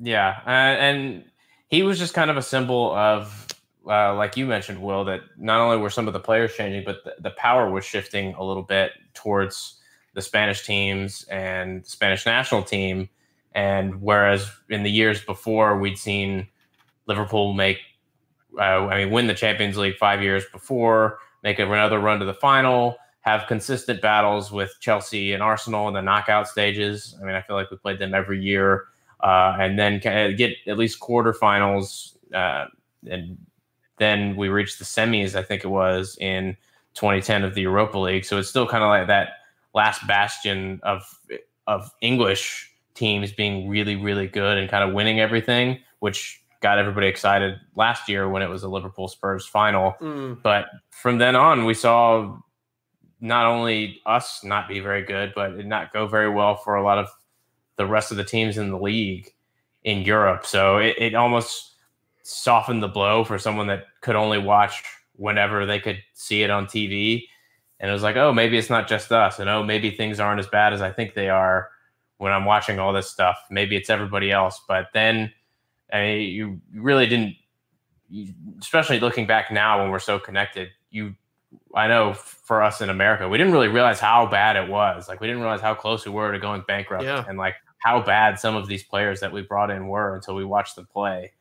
[0.00, 1.24] Yeah, uh, and
[1.68, 3.46] he was just kind of a symbol of,
[3.86, 7.02] uh, like you mentioned, Will, that not only were some of the players changing, but
[7.04, 9.80] the, the power was shifting a little bit towards
[10.14, 13.08] the Spanish teams and the Spanish national team.
[13.58, 16.46] And whereas in the years before, we'd seen
[17.08, 17.78] Liverpool make,
[18.56, 22.34] uh, I mean, win the Champions League five years before, make another run to the
[22.34, 27.16] final, have consistent battles with Chelsea and Arsenal in the knockout stages.
[27.20, 28.84] I mean, I feel like we played them every year
[29.24, 32.66] uh, and then get at least quarterfinals, uh,
[33.10, 33.38] and
[33.96, 35.34] then we reached the semis.
[35.34, 36.56] I think it was in
[36.94, 38.24] 2010 of the Europa League.
[38.24, 39.30] So it's still kind of like that
[39.74, 41.02] last bastion of
[41.66, 42.67] of English
[42.98, 48.08] teams being really, really good and kind of winning everything, which got everybody excited last
[48.08, 49.94] year when it was a Liverpool Spurs final.
[50.00, 52.36] Mm, But from then on, we saw
[53.20, 56.82] not only us not be very good, but it not go very well for a
[56.82, 57.08] lot of
[57.76, 59.32] the rest of the teams in the league
[59.84, 60.44] in Europe.
[60.44, 61.76] So it, it almost
[62.22, 64.82] softened the blow for someone that could only watch
[65.16, 67.24] whenever they could see it on TV.
[67.80, 69.38] And it was like, oh, maybe it's not just us.
[69.38, 71.70] And oh, maybe things aren't as bad as I think they are
[72.18, 73.38] when I'm watching all this stuff.
[73.50, 74.60] Maybe it's everybody else.
[74.68, 75.32] But then
[75.92, 77.36] I mean, you really didn't
[78.10, 81.14] you, especially looking back now when we're so connected, you,
[81.74, 85.08] I know for us in America, we didn't really realize how bad it was.
[85.08, 87.24] Like we didn't realize how close we were to going bankrupt, Yeah.
[87.28, 90.44] and like how bad some of these players that we brought in were until we
[90.44, 91.32] watched them play.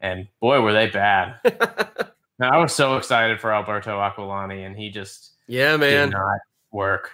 [0.00, 1.36] And boy, were they bad!
[2.40, 6.08] I was so excited for Alberto Aquilani, and he just yeah, man.
[6.08, 6.38] did not
[6.72, 7.10] work.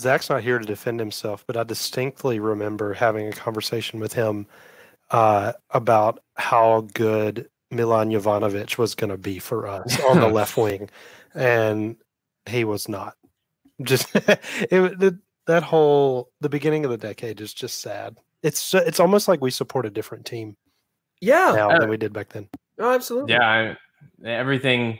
[0.00, 4.46] Zach's not here to defend himself, but I distinctly remember having a conversation with him
[5.10, 10.56] uh, about how good Milan Jovanovic was going to be for us on the left
[10.56, 10.90] wing,
[11.34, 11.96] and
[12.46, 13.14] he was not.
[13.82, 18.18] Just it, the, that whole the beginning of the decade is just sad.
[18.42, 20.56] It's it's almost like we support a different team
[21.20, 21.52] Yeah.
[21.56, 22.48] now uh, than we did back then.
[22.78, 23.32] Oh, absolutely.
[23.32, 23.76] Yeah,
[24.24, 24.98] I, everything.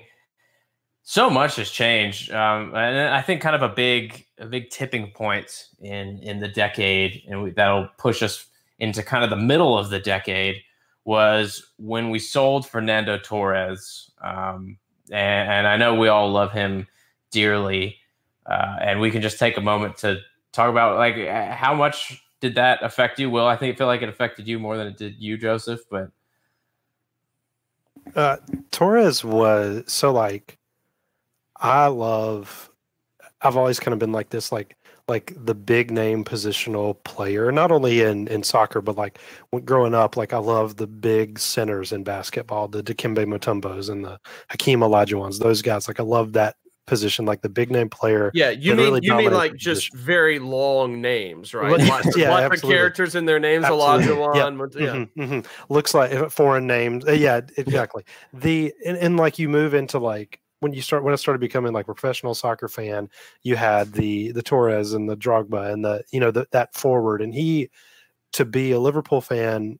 [1.05, 5.11] So much has changed, um, and I think kind of a big, a big tipping
[5.11, 8.47] point in in the decade, and we, that'll push us
[8.79, 10.63] into kind of the middle of the decade
[11.05, 14.79] was when we sold Fernando Torres, um,
[15.11, 16.87] and, and I know we all love him
[17.33, 17.97] dearly,
[18.47, 20.21] uh, and we can just take a moment to
[20.53, 23.29] talk about like uh, how much did that affect you?
[23.29, 26.11] Will I think feel like it affected you more than it did you, Joseph, but.
[28.15, 28.37] Uh,
[28.71, 30.59] Torres was so like
[31.63, 32.69] I love
[33.41, 34.77] I've always kind of been like this like
[35.09, 39.19] like the big name positional player not only in in soccer but like
[39.51, 44.05] when growing up like I love the big centers in basketball the Dikembe Mutombos and
[44.05, 44.19] the
[44.51, 48.51] Hakeem Olajuwons those guys like I love that position like the big name player Yeah,
[48.51, 51.79] you mean really you mean like just very long names, right?
[51.81, 53.65] Lots, yeah, lots of characters in their names.
[53.65, 54.07] Absolutely.
[54.09, 54.57] Olajuwon.
[54.57, 54.95] Mont- Yeah.
[54.95, 55.47] Mhm, mhm.
[55.69, 57.07] Looks like foreign names.
[57.07, 58.05] Uh, yeah, exactly.
[58.35, 61.73] The and, and like you move into like when you start when I started becoming
[61.73, 63.11] like a professional soccer fan,
[63.43, 67.21] you had the the Torres and the Drogba and the you know the, that forward,
[67.21, 67.69] and he
[68.35, 69.79] to be a Liverpool fan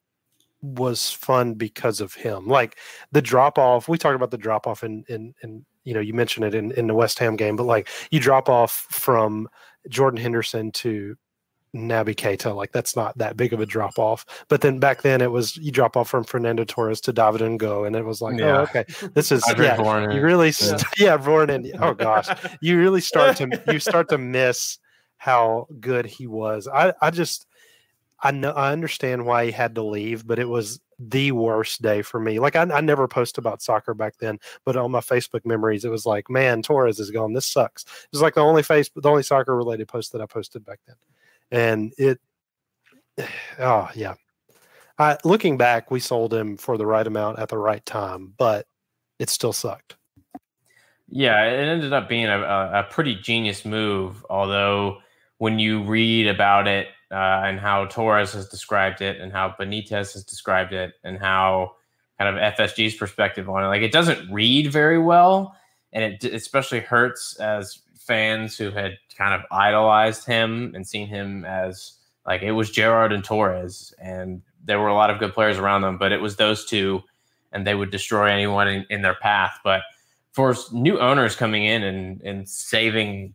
[0.61, 2.49] was fun because of him.
[2.49, 2.79] Like
[3.13, 6.15] the drop off, we talked about the drop off in in in you know you
[6.15, 9.49] mentioned it in in the West Ham game, but like you drop off from
[9.89, 11.17] Jordan Henderson to
[11.75, 14.27] Naby Keita, like that's not that big of a drop off.
[14.49, 17.87] But then back then it was you drop off from Fernando Torres to David N'Gog,
[17.87, 18.59] and it was like, oh, Yeah.
[18.59, 20.11] oh, okay, this is yeah.
[20.13, 21.17] You really, st- yeah,
[21.81, 22.29] oh gosh,
[22.61, 24.79] you really start to you start to miss
[25.17, 26.69] how good he was.
[26.69, 27.47] I I just
[28.21, 32.03] I know I understand why he had to leave, but it was the worst day
[32.03, 32.39] for me.
[32.39, 35.91] Like I, I never post about soccer back then, but on my Facebook memories, it
[35.91, 37.33] was like, man, Torres is gone.
[37.33, 37.83] This sucks.
[37.85, 40.79] It was like the only face, the only soccer related post that I posted back
[40.87, 40.95] then,
[41.53, 42.19] and it,
[43.61, 44.15] oh yeah.
[44.99, 48.67] I, looking back, we sold him for the right amount at the right time, but
[49.19, 49.97] it still sucked.
[51.09, 54.25] Yeah, it ended up being a, a, pretty genius move.
[54.31, 54.99] Although,
[55.39, 60.15] when you read about it uh, and how Torres has described it, and how Benitez
[60.15, 61.73] has described it, and how
[62.19, 65.55] kind of FSG's perspective on it, like it doesn't read very well,
[65.93, 71.45] and it especially hurts as fans who had kind of idolized him and seen him
[71.45, 71.95] as
[72.27, 75.83] like it was Gerrard and Torres, and there were a lot of good players around
[75.83, 77.03] them, but it was those two,
[77.53, 79.59] and they would destroy anyone in, in their path.
[79.65, 79.83] But
[80.31, 83.35] for new owners coming in and, and saving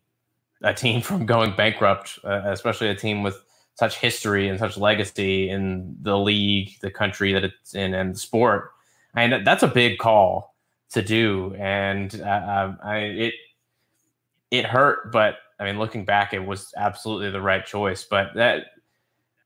[0.63, 3.43] a team from going bankrupt, uh, especially a team with
[3.75, 8.19] such history and such legacy in the league, the country that it's in, and the
[8.19, 8.71] sport,
[9.17, 10.55] mean, that's a big call
[10.91, 11.55] to do.
[11.57, 13.33] And uh, um, I, it
[14.51, 18.03] it hurt, but I mean, looking back, it was absolutely the right choice.
[18.03, 18.65] But that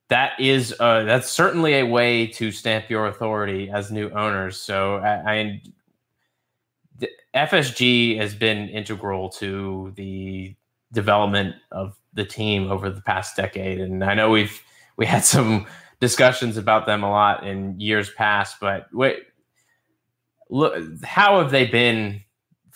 [0.09, 4.61] that is uh, that's certainly a way to stamp your authority as new owners.
[4.61, 5.61] So I, I
[6.99, 10.53] the FSG has been integral to the
[10.91, 14.61] development of the team over the past decade, and I know we've
[14.97, 15.65] we had some
[16.01, 18.57] discussions about them a lot in years past.
[18.59, 19.19] But wait,
[20.49, 22.21] look, how have they been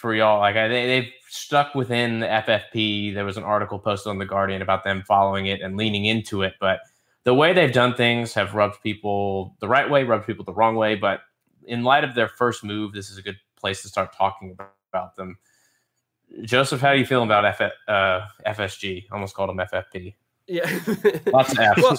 [0.06, 0.40] for y'all?
[0.40, 3.12] Like I- they they've stuck within the FFP.
[3.16, 6.44] There was an article posted on the Guardian about them following it and leaning into
[6.44, 6.82] it, but
[7.24, 10.76] the way they've done things have rubbed people the right way, rubbed people the wrong
[10.76, 10.94] way.
[10.94, 11.22] But
[11.64, 14.56] in light of their first move, this is a good place to start talking
[14.92, 15.40] about, them.
[16.44, 19.06] Joseph, how do you feel about F- uh, FSG?
[19.12, 20.14] Almost called them FFP.
[20.48, 20.70] Yeah.
[21.34, 21.82] Lots of F's.
[21.82, 21.98] well,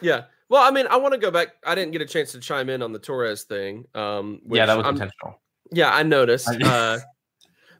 [0.00, 0.22] yeah.
[0.48, 1.48] Well, I mean, I want to go back.
[1.66, 3.86] I didn't get a chance to chime in on the Torres thing.
[3.96, 5.40] Um, yeah, that was I'm- intentional.
[5.72, 6.48] Yeah, I noticed.
[6.64, 6.98] Uh,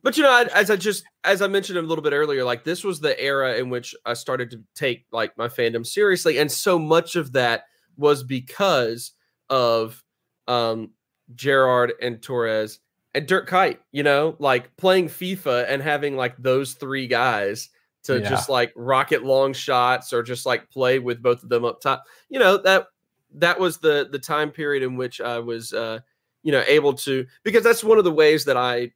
[0.02, 2.64] but you know, I, as I just as I mentioned a little bit earlier, like
[2.64, 6.50] this was the era in which I started to take like my fandom seriously, and
[6.50, 7.64] so much of that
[7.96, 9.12] was because
[9.48, 10.02] of
[10.48, 10.90] um,
[11.34, 12.80] Gerrard and Torres
[13.14, 13.78] and Dirk Kuyt.
[13.92, 17.68] You know, like playing FIFA and having like those three guys
[18.04, 18.28] to Yeah.
[18.30, 22.04] just like rocket long shots or just like play with both of them up top.
[22.28, 22.86] You know that
[23.34, 25.72] that was the the time period in which I was.
[25.72, 26.00] Uh,
[26.42, 28.90] you know able to because that's one of the ways that i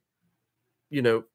[0.95, 1.25] you know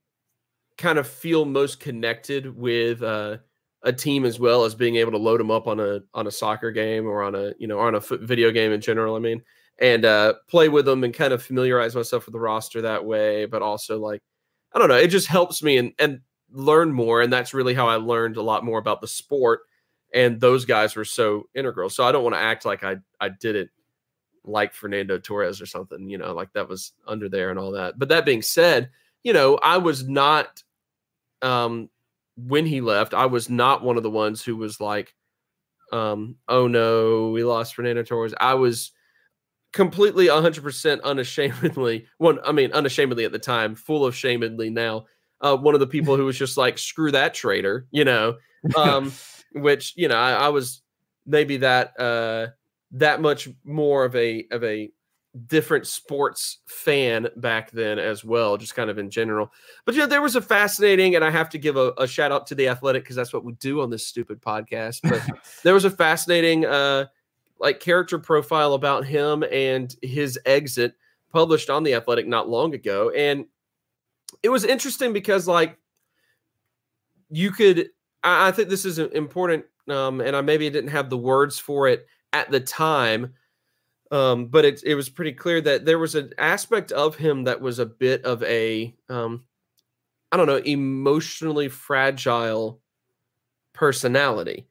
[0.79, 3.37] kind of feel most connected with uh
[3.83, 6.31] a team as well as being able to load them up on a on a
[6.31, 9.42] soccer game or on a you know on a video game in general i mean
[9.79, 13.44] and uh play with them and kind of familiarize myself with the roster that way
[13.44, 14.23] but also like
[14.73, 16.20] i don't know it just helps me and and
[16.53, 19.61] learn more and that's really how i learned a lot more about the sport
[20.14, 23.29] and those guys were so integral so i don't want to act like i i
[23.29, 23.68] did it
[24.44, 27.99] like Fernando Torres or something, you know, like that was under there and all that.
[27.99, 28.90] But that being said,
[29.22, 30.62] you know, I was not
[31.42, 31.88] um
[32.37, 35.14] when he left, I was not one of the ones who was like
[35.92, 38.35] um oh no, we lost Fernando Torres.
[38.40, 38.92] I was
[39.72, 45.06] completely 100% unashamedly one I mean unashamedly at the time, full of shamedly now.
[45.40, 48.37] Uh one of the people who was just like screw that traitor, you know.
[48.76, 49.12] Um
[49.52, 50.83] which, you know, I, I was
[51.26, 52.48] maybe that uh
[52.92, 54.90] that much more of a of a
[55.46, 59.52] different sports fan back then as well, just kind of in general.
[59.84, 62.32] But you know, there was a fascinating, and I have to give a, a shout
[62.32, 65.00] out to the athletic because that's what we do on this stupid podcast.
[65.02, 65.22] But
[65.62, 67.06] there was a fascinating uh
[67.60, 70.94] like character profile about him and his exit
[71.30, 73.10] published on the athletic not long ago.
[73.10, 73.44] And
[74.42, 75.76] it was interesting because like
[77.28, 77.90] you could
[78.24, 81.86] I, I think this is important um and I maybe didn't have the words for
[81.86, 83.34] it at the time.
[84.11, 87.61] Um, but it, it was pretty clear that there was an aspect of him that
[87.61, 89.44] was a bit of a, um,
[90.33, 92.81] I don't know, emotionally fragile
[93.73, 94.66] personality.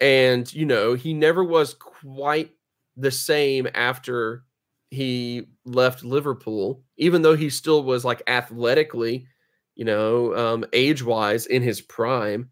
[0.00, 2.52] And, you know, he never was quite
[2.96, 4.44] the same after
[4.90, 9.26] he left Liverpool, even though he still was like athletically,
[9.74, 12.50] you know, um, age wise in his prime.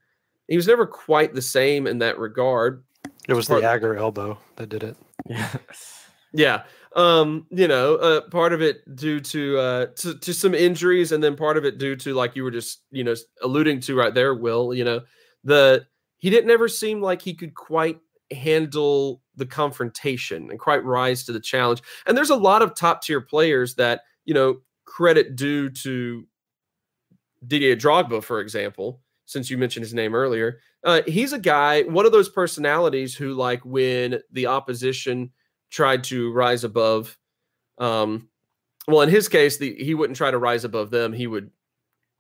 [0.49, 2.85] He was never quite the same in that regard
[3.29, 4.97] It was the Agger elbow that did it.
[5.27, 6.04] Yes.
[6.35, 6.65] Yeah.
[6.97, 11.23] Um, you know, uh, part of it due to uh to, to some injuries, and
[11.25, 14.15] then part of it due to like you were just, you know, alluding to right
[14.15, 15.01] there, Will, you know,
[15.43, 15.87] the
[16.19, 17.99] he didn't ever seem like he could quite
[18.33, 21.83] handle the confrontation and quite rise to the challenge.
[22.07, 26.27] And there's a lot of top tier players that, you know, credit due to
[27.47, 30.61] Didier Drogba, for example, since you mentioned his name earlier.
[30.83, 35.31] Uh, he's a guy, one of those personalities who, like, when the opposition
[35.75, 37.19] tried to rise above,
[37.79, 38.29] um,
[38.87, 41.13] well, in his case, the he wouldn't try to rise above them.
[41.13, 41.51] He would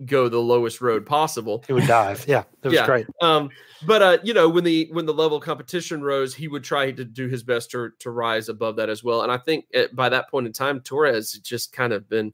[0.04, 1.62] go the lowest road possible.
[1.66, 2.24] He would dive.
[2.26, 2.86] Yeah, it was Yeah.
[2.86, 3.06] great.
[3.22, 3.50] Um,
[3.86, 6.90] but uh, you know, when the when the level of competition rose, he would try
[6.90, 9.22] to do his best to to rise above that as well.
[9.22, 12.32] And I think at, by that point in time, Torres just kind of been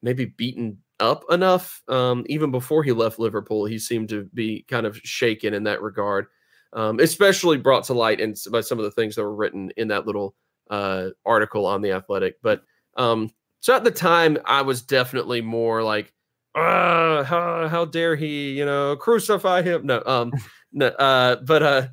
[0.00, 1.82] maybe beaten up enough.
[1.88, 5.82] Um, even before he left Liverpool, he seemed to be kind of shaken in that
[5.82, 6.26] regard,
[6.74, 9.88] um, especially brought to light in by some of the things that were written in
[9.88, 10.34] that little
[10.70, 12.36] uh, article on the Athletic.
[12.42, 12.62] But
[12.96, 16.12] um, so at the time, I was definitely more like
[16.54, 19.86] uh, how, how dare he, you know, crucify him?
[19.86, 20.32] No, um,
[20.72, 21.86] no, uh, but uh,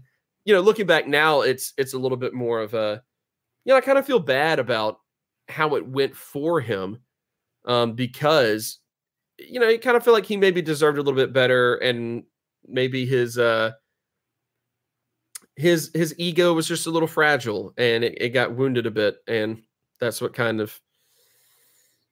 [0.45, 3.01] you know, looking back now, it's it's a little bit more of a,
[3.65, 4.97] you know, I kind of feel bad about
[5.47, 6.99] how it went for him,
[7.65, 8.79] um, because
[9.37, 12.23] you know, you kind of feel like he maybe deserved a little bit better, and
[12.67, 13.71] maybe his uh
[15.55, 19.17] his his ego was just a little fragile, and it, it got wounded a bit,
[19.27, 19.61] and
[19.99, 20.79] that's what kind of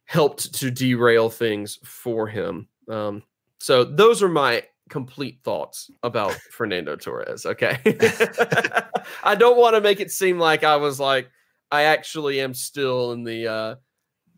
[0.06, 2.68] helped to derail things for him.
[2.90, 3.24] Um,
[3.60, 7.46] so those are my complete thoughts about Fernando Torres.
[7.46, 7.78] Okay.
[9.24, 11.30] I don't want to make it seem like I was like,
[11.72, 13.76] I actually am still in the, uh,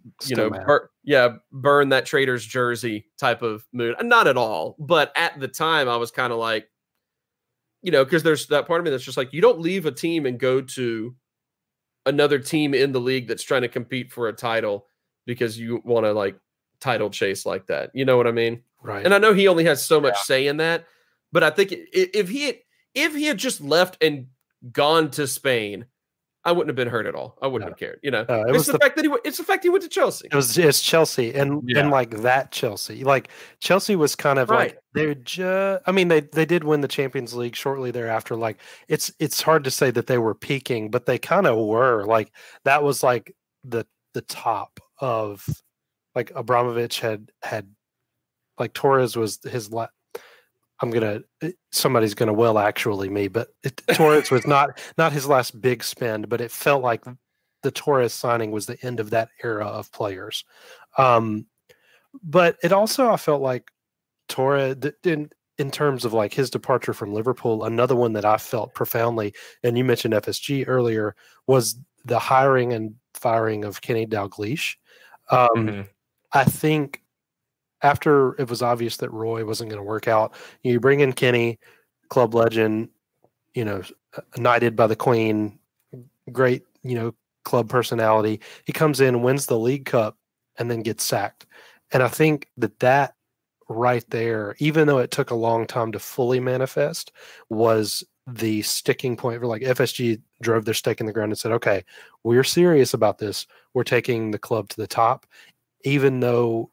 [0.04, 3.96] you Still know, bur- yeah, burn that traitor's jersey type of mood.
[4.02, 4.76] Not at all.
[4.80, 6.68] But at the time, I was kind of like,
[7.82, 9.92] you know, because there's that part of me that's just like, you don't leave a
[9.92, 11.16] team and go to
[12.06, 14.88] another team in the league that's trying to compete for a title
[15.26, 16.36] because you want to like
[16.80, 17.92] title chase like that.
[17.94, 18.62] You know what I mean?
[18.82, 19.06] Right.
[19.06, 20.86] And I know he only has so much say in that,
[21.32, 22.56] but I think if he had,
[22.94, 24.28] if he had just left and
[24.72, 25.86] gone to Spain,
[26.44, 27.38] I wouldn't have been hurt at all.
[27.42, 27.72] I wouldn't No.
[27.74, 28.00] have cared.
[28.02, 29.64] You know, No, it it's was the, the- fact that he went, it's the fact
[29.64, 30.28] he went to Chelsea.
[30.32, 31.80] It was it's Chelsea and Yeah.
[31.82, 33.04] and like that Chelsea.
[33.04, 34.72] Like Chelsea was kind of Right.
[34.72, 38.36] like they're just I mean they they did win the Champions League shortly thereafter.
[38.36, 42.06] Like it's it's hard to say that they were peaking, but they kind of were.
[42.06, 42.32] Like
[42.66, 45.46] that was like the the top of
[46.16, 47.70] like Abramovich had had
[48.58, 49.88] like Torres was his la-
[50.82, 55.28] I'm gonna eh, somebody's gonna well actually me, but it, Torres was not not his
[55.28, 57.04] last big spend, but it felt like
[57.64, 60.44] the Torres signing was the end of that era of players.
[60.98, 61.46] Um,
[62.24, 63.72] but it also I felt like
[64.28, 68.74] Torres in in terms of like his departure from Liverpool, another one that I felt
[68.74, 71.16] profoundly, and you mentioned FSG earlier,
[71.46, 74.76] was the hiring and firing of Kenny Dalglish.
[75.30, 75.88] Um, Mhm.
[76.34, 77.01] I think
[77.84, 81.60] after it was obvious that Roy wasn't going to work out, you bring in Kenny,
[82.10, 82.90] club legend,
[83.54, 83.82] you know,
[84.38, 85.60] knighted by the Queen,
[86.32, 87.14] great, you know,
[87.44, 88.40] club personality.
[88.66, 90.18] He comes in, wins the League Cup,
[90.58, 91.46] and then gets sacked.
[91.92, 93.16] And I think that that
[93.68, 97.12] right there, even though it took a long time to fully manifest,
[97.50, 101.52] was the sticking point for like FSG drove their stake in the ground and said,
[101.54, 101.84] okay,
[102.24, 103.48] we're serious about this.
[103.74, 105.26] We're taking the club to the top,
[105.84, 106.71] even though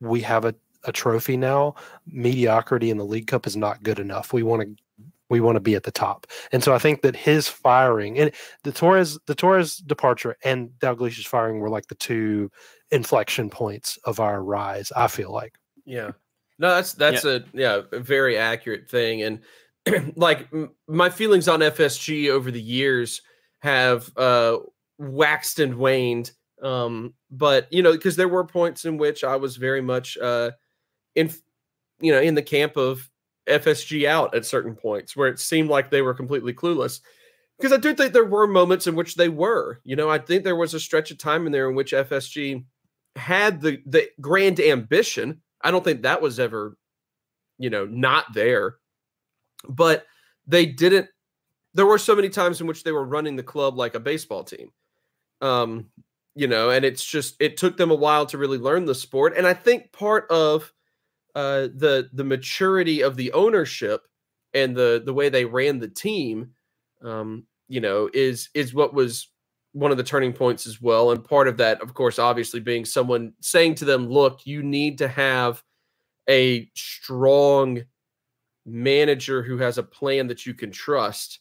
[0.00, 1.74] we have a, a trophy now.
[2.06, 4.32] Mediocrity in the League Cup is not good enough.
[4.32, 4.82] We want to
[5.30, 6.26] we want to be at the top.
[6.52, 8.32] And so I think that his firing and
[8.64, 12.50] the Torres the Torres departure and Dalglish's firing were like the two
[12.90, 15.54] inflection points of our rise, I feel like.
[15.86, 16.10] Yeah.
[16.58, 19.40] No, that's that's a yeah, a very accurate thing and
[20.16, 23.22] like m- my feelings on FSG over the years
[23.60, 24.58] have uh
[24.98, 29.56] waxed and waned um but you know because there were points in which I was
[29.56, 30.50] very much uh
[31.14, 31.32] in
[32.00, 33.08] you know in the camp of
[33.48, 37.00] FSG out at certain points where it seemed like they were completely clueless
[37.58, 40.44] because I do think there were moments in which they were you know I think
[40.44, 42.64] there was a stretch of time in there in which FSG
[43.16, 46.76] had the the grand ambition I don't think that was ever,
[47.58, 48.76] you know, not there.
[49.68, 50.06] But
[50.46, 51.08] they didn't.
[51.74, 54.42] There were so many times in which they were running the club like a baseball
[54.42, 54.70] team.
[55.40, 55.86] Um,
[56.34, 59.34] you know, and it's just it took them a while to really learn the sport.
[59.36, 60.72] And I think part of
[61.34, 64.06] uh the the maturity of the ownership
[64.54, 66.50] and the the way they ran the team,
[67.02, 69.28] um, you know, is is what was
[69.72, 71.12] one of the turning points as well.
[71.12, 74.98] And part of that, of course, obviously being someone saying to them, look, you need
[74.98, 75.62] to have
[76.28, 77.82] a strong
[78.66, 81.40] manager who has a plan that you can trust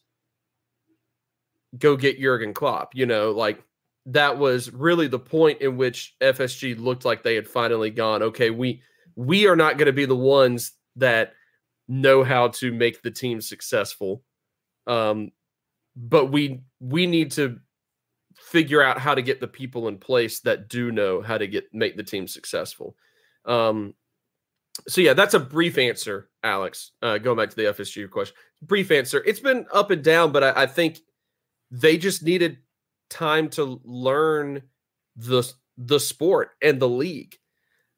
[1.78, 2.96] go get Jurgen Klopp.
[2.96, 3.62] You know, like
[4.10, 8.50] that was really the point in which FSG looked like they had finally gone, okay,
[8.50, 8.82] we
[9.16, 11.34] we are not going to be the ones that
[11.88, 14.24] know how to make the team successful.
[14.88, 15.32] Um,
[15.96, 17.60] but we we need to
[18.36, 21.66] figure out how to get the people in place that do know how to get
[21.74, 22.96] make the team successful.
[23.46, 23.94] Um,
[24.88, 26.92] so yeah, that's a brief answer, Alex.
[27.02, 29.22] Uh, going back to the FSG question, brief answer.
[29.26, 31.00] It's been up and down, but I, I think
[31.70, 32.58] they just needed
[33.10, 34.64] time to learn
[35.16, 37.38] the the sport and the league.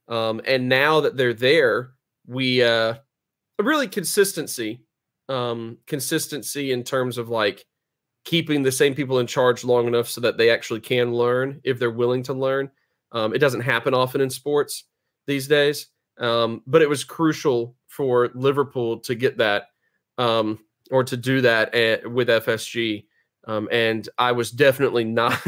[0.07, 1.91] Um, and now that they're there,
[2.27, 2.95] we uh,
[3.59, 4.83] really consistency,
[5.29, 7.65] um, consistency in terms of like
[8.23, 11.79] keeping the same people in charge long enough so that they actually can learn if
[11.79, 12.69] they're willing to learn.
[13.11, 14.85] Um, it doesn't happen often in sports
[15.27, 15.87] these days,
[16.19, 19.67] um, but it was crucial for Liverpool to get that
[20.17, 20.59] um,
[20.91, 23.05] or to do that at, with FSG.
[23.47, 25.39] Um, and I was definitely not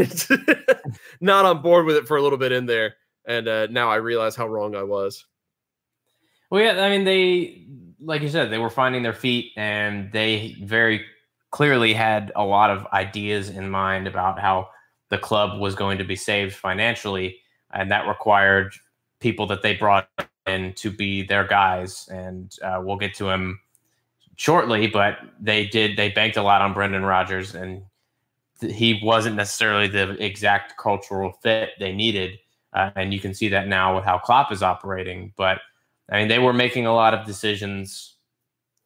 [1.21, 3.95] not on board with it for a little bit in there, and uh, now I
[3.95, 5.25] realize how wrong I was.
[6.49, 7.65] Well, yeah, I mean they,
[7.99, 11.05] like you said, they were finding their feet, and they very
[11.51, 14.69] clearly had a lot of ideas in mind about how
[15.09, 17.37] the club was going to be saved financially,
[17.71, 18.73] and that required
[19.19, 20.09] people that they brought
[20.47, 22.07] in to be their guys.
[22.09, 23.59] And uh, we'll get to him
[24.37, 27.83] shortly, but they did they banked a lot on Brendan Rodgers, and
[28.59, 32.39] th- he wasn't necessarily the exact cultural fit they needed.
[32.73, 35.33] Uh, and you can see that now with how Klopp is operating.
[35.37, 35.59] But
[36.09, 38.15] I mean, they were making a lot of decisions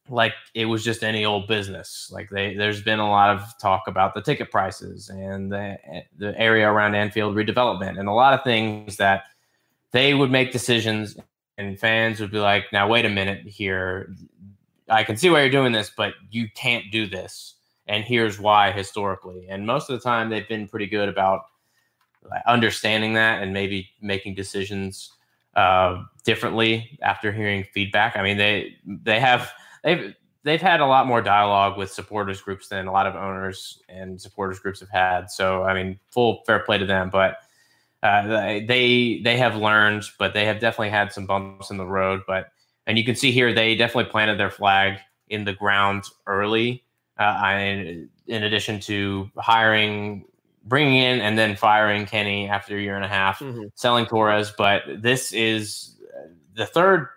[0.09, 2.09] like it was just any old business.
[2.11, 5.77] Like they, there's been a lot of talk about the ticket prices and the
[6.17, 9.23] the area around Anfield redevelopment and a lot of things that
[9.91, 11.17] they would make decisions
[11.57, 14.13] and fans would be like, now wait a minute here,
[14.89, 17.55] I can see why you're doing this, but you can't do this,
[17.87, 19.47] and here's why historically.
[19.49, 21.41] And most of the time, they've been pretty good about
[22.45, 25.11] understanding that and maybe making decisions
[25.55, 28.15] uh, differently after hearing feedback.
[28.15, 29.51] I mean, they they have
[29.83, 30.13] they've
[30.43, 34.19] they've had a lot more dialogue with supporters groups than a lot of owners and
[34.21, 35.31] supporters groups have had.
[35.31, 37.09] So I mean, full fair play to them.
[37.09, 37.37] But
[38.03, 38.27] uh,
[38.67, 42.21] they they have learned, but they have definitely had some bumps in the road.
[42.27, 42.51] But
[42.87, 46.83] and you can see here they definitely planted their flag in the ground early.
[47.19, 50.25] Uh, I, in addition to hiring,
[50.65, 53.63] bringing in, and then firing Kenny after a year and a half, mm-hmm.
[53.75, 54.53] selling Torres.
[54.57, 57.09] But this is uh, the third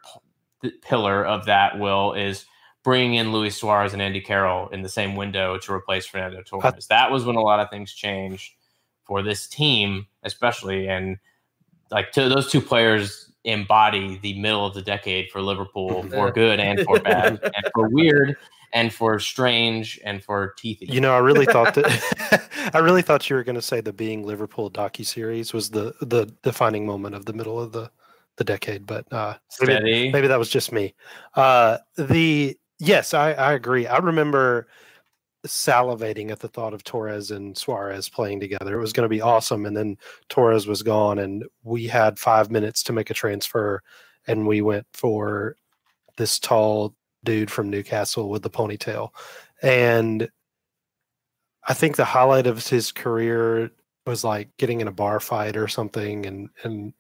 [0.63, 1.79] p- pillar of that.
[1.79, 2.47] Will is
[2.83, 6.87] bringing in Luis Suarez and Andy Carroll in the same window to replace Fernando Torres.
[6.89, 8.55] That was when a lot of things changed
[9.05, 10.89] for this team, especially.
[10.89, 11.19] And
[11.91, 16.61] like to those two players embody the middle of the decade for Liverpool for good
[16.61, 18.37] and for bad, and for weird
[18.73, 20.89] and for strange and for teethy.
[20.89, 23.93] You know, I really thought that I really thought you were going to say the
[23.93, 27.91] being Liverpool docu series was the the defining moment of the middle of the
[28.37, 30.95] the decade, but uh, maybe, maybe that was just me.
[31.35, 33.87] Uh, the Yes, I, I agree.
[33.87, 34.67] I remember
[35.47, 38.77] salivating at the thought of Torres and Suarez playing together.
[38.77, 39.67] It was going to be awesome.
[39.67, 39.97] And then
[40.29, 43.83] Torres was gone, and we had five minutes to make a transfer,
[44.27, 45.57] and we went for
[46.17, 49.11] this tall dude from Newcastle with the ponytail.
[49.63, 50.29] And
[51.67, 53.71] I think the highlight of his career
[54.07, 56.93] was like getting in a bar fight or something, and and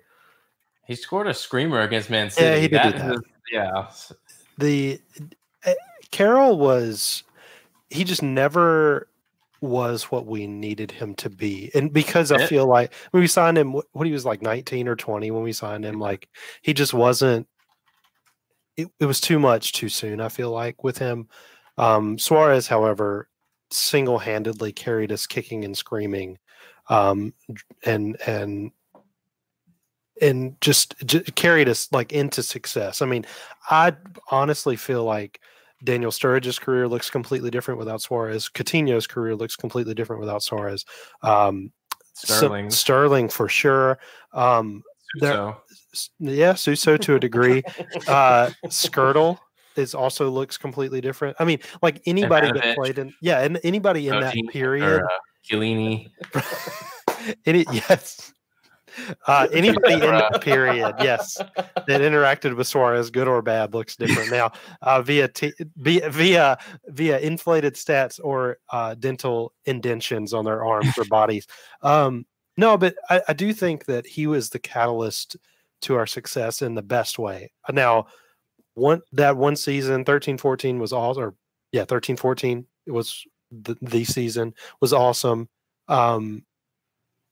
[0.86, 2.47] he scored a screamer against Man City.
[2.47, 3.22] Yeah, he did that, that.
[3.53, 3.91] yeah.
[4.59, 5.01] The
[5.64, 5.74] Eh,
[6.11, 7.22] Carroll was
[7.91, 9.09] he just never
[9.61, 11.70] was what we needed him to be.
[11.74, 14.97] And because I feel like when we signed him when he was like 19 or
[14.97, 16.28] 20 when we signed him like
[16.62, 17.47] he just wasn't
[18.76, 21.28] it, it was too much too soon I feel like with him.
[21.76, 23.28] Um Suarez however
[23.70, 26.38] single-handedly carried us kicking and screaming
[26.88, 27.34] um
[27.84, 28.72] and and
[30.22, 33.01] and just, just carried us like into success.
[33.01, 33.24] I mean,
[33.70, 33.95] I
[34.30, 35.41] honestly feel like
[35.83, 38.49] Daniel Sturridge's career looks completely different without Suarez.
[38.49, 40.85] Coutinho's career looks completely different without Suarez.
[41.22, 41.72] Um,
[42.14, 43.99] Sterling, so, Sterling for sure.
[44.33, 44.83] Um,
[45.20, 45.57] there,
[46.18, 47.62] yeah, Suso to a degree.
[48.09, 49.39] uh, Skrtel
[49.76, 51.37] is also looks completely different.
[51.41, 54.87] I mean, like anybody that played in yeah, and anybody in that period.
[54.87, 55.18] Or, uh,
[55.49, 56.11] Chiellini.
[57.47, 58.33] Any yes,
[59.27, 64.31] uh, anybody in that period, yes, that interacted with Suarez, good or bad, looks different
[64.31, 70.65] now uh, via, t- via via via inflated stats or uh, dental indentions on their
[70.65, 71.47] arms or bodies.
[71.83, 72.27] Um,
[72.57, 75.37] no, but I, I, do think that he was the catalyst
[75.83, 77.53] to our success in the best way.
[77.71, 78.07] Now,
[78.75, 81.35] one that one season, 13 14 was all, or
[81.73, 85.49] yeah, 13 14 it was the, the season was awesome.
[85.89, 86.45] Um,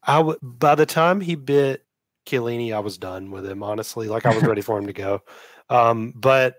[0.03, 1.84] I w- by the time he bit
[2.26, 3.62] Chiellini, I was done with him.
[3.62, 5.22] Honestly, like I was ready for him to go.
[5.70, 6.57] Um, but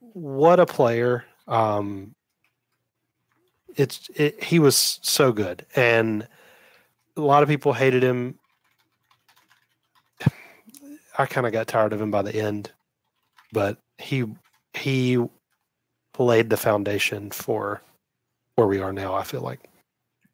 [0.00, 1.24] what a player!
[1.48, 2.14] Um,
[3.76, 6.26] it's it, he was so good, and
[7.16, 8.38] a lot of people hated him.
[11.18, 12.72] I kind of got tired of him by the end,
[13.52, 14.24] but he
[14.74, 15.24] he
[16.18, 17.82] laid the foundation for
[18.56, 19.14] where we are now.
[19.14, 19.69] I feel like.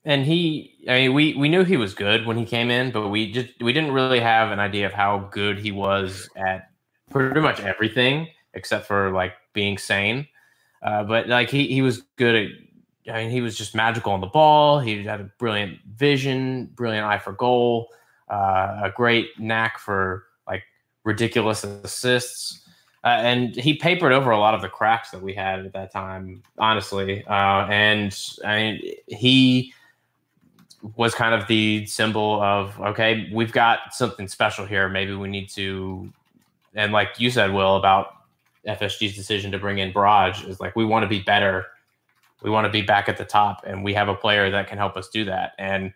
[0.06, 3.08] And he, I mean, we we knew he was good when he came in, but
[3.08, 6.70] we just we didn't really have an idea of how good he was at
[7.10, 10.28] pretty much everything except for like being sane.
[10.80, 12.50] Uh, but like he he was good at.
[13.12, 14.78] I mean, he was just magical on the ball.
[14.80, 17.92] He had a brilliant vision, brilliant eye for goal,
[18.28, 20.64] uh, a great knack for like
[21.04, 22.62] ridiculous assists.
[23.04, 25.92] Uh, and he papered over a lot of the cracks that we had at that
[25.92, 27.24] time, honestly.
[27.26, 29.72] Uh, and I mean, he
[30.94, 34.88] was kind of the symbol of okay, we've got something special here.
[34.88, 36.12] Maybe we need to,
[36.74, 38.14] and like you said, Will, about
[38.66, 41.66] FSG's decision to bring in Brodge is like we want to be better.
[42.42, 44.78] We want to be back at the top, and we have a player that can
[44.78, 45.52] help us do that.
[45.58, 45.92] And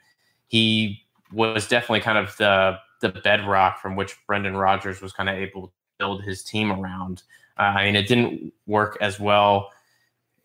[0.49, 5.36] he was definitely kind of the the bedrock from which Brendan Rodgers was kind of
[5.36, 7.22] able to build his team around.
[7.59, 9.70] Uh, I mean, it didn't work as well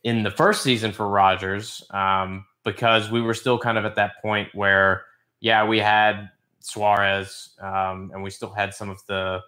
[0.04, 4.22] in the first season for Rodgers um, because we were still kind of at that
[4.22, 5.06] point where,
[5.40, 9.40] yeah, we had Suarez um, and we still had some of the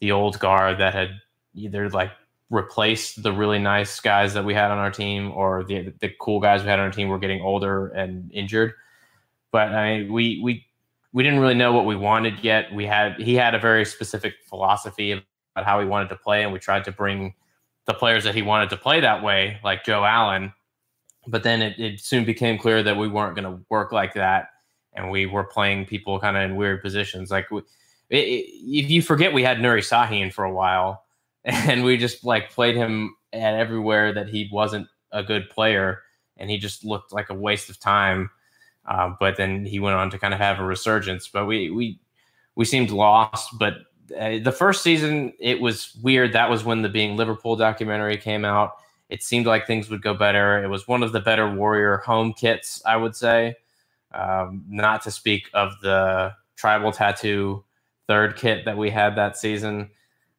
[0.00, 1.10] the old guard that had
[1.54, 2.10] either like
[2.50, 6.40] replaced the really nice guys that we had on our team or the the cool
[6.40, 8.72] guys we had on our team were getting older and injured.
[9.50, 10.66] But I mean, we we
[11.12, 12.72] we didn't really know what we wanted yet.
[12.72, 16.52] We had he had a very specific philosophy about how he wanted to play, and
[16.52, 17.34] we tried to bring
[17.86, 20.52] the players that he wanted to play that way, like Joe Allen.
[21.26, 24.48] But then it, it soon became clear that we weren't going to work like that,
[24.94, 27.30] and we were playing people kind of in weird positions.
[27.30, 27.60] Like we,
[28.10, 31.04] it, it, if you forget, we had Nuri Sahin for a while,
[31.44, 36.02] and we just like played him at everywhere that he wasn't a good player,
[36.36, 38.30] and he just looked like a waste of time.
[38.84, 41.28] Uh, but then he went on to kind of have a resurgence.
[41.28, 42.00] But we we
[42.56, 43.74] we seemed lost, but
[44.18, 46.32] uh, the first season it was weird.
[46.32, 48.72] That was when the Being Liverpool documentary came out.
[49.12, 50.64] It seemed like things would go better.
[50.64, 53.56] It was one of the better Warrior home kits, I would say.
[54.14, 57.62] Um, not to speak of the tribal tattoo
[58.08, 59.90] third kit that we had that season.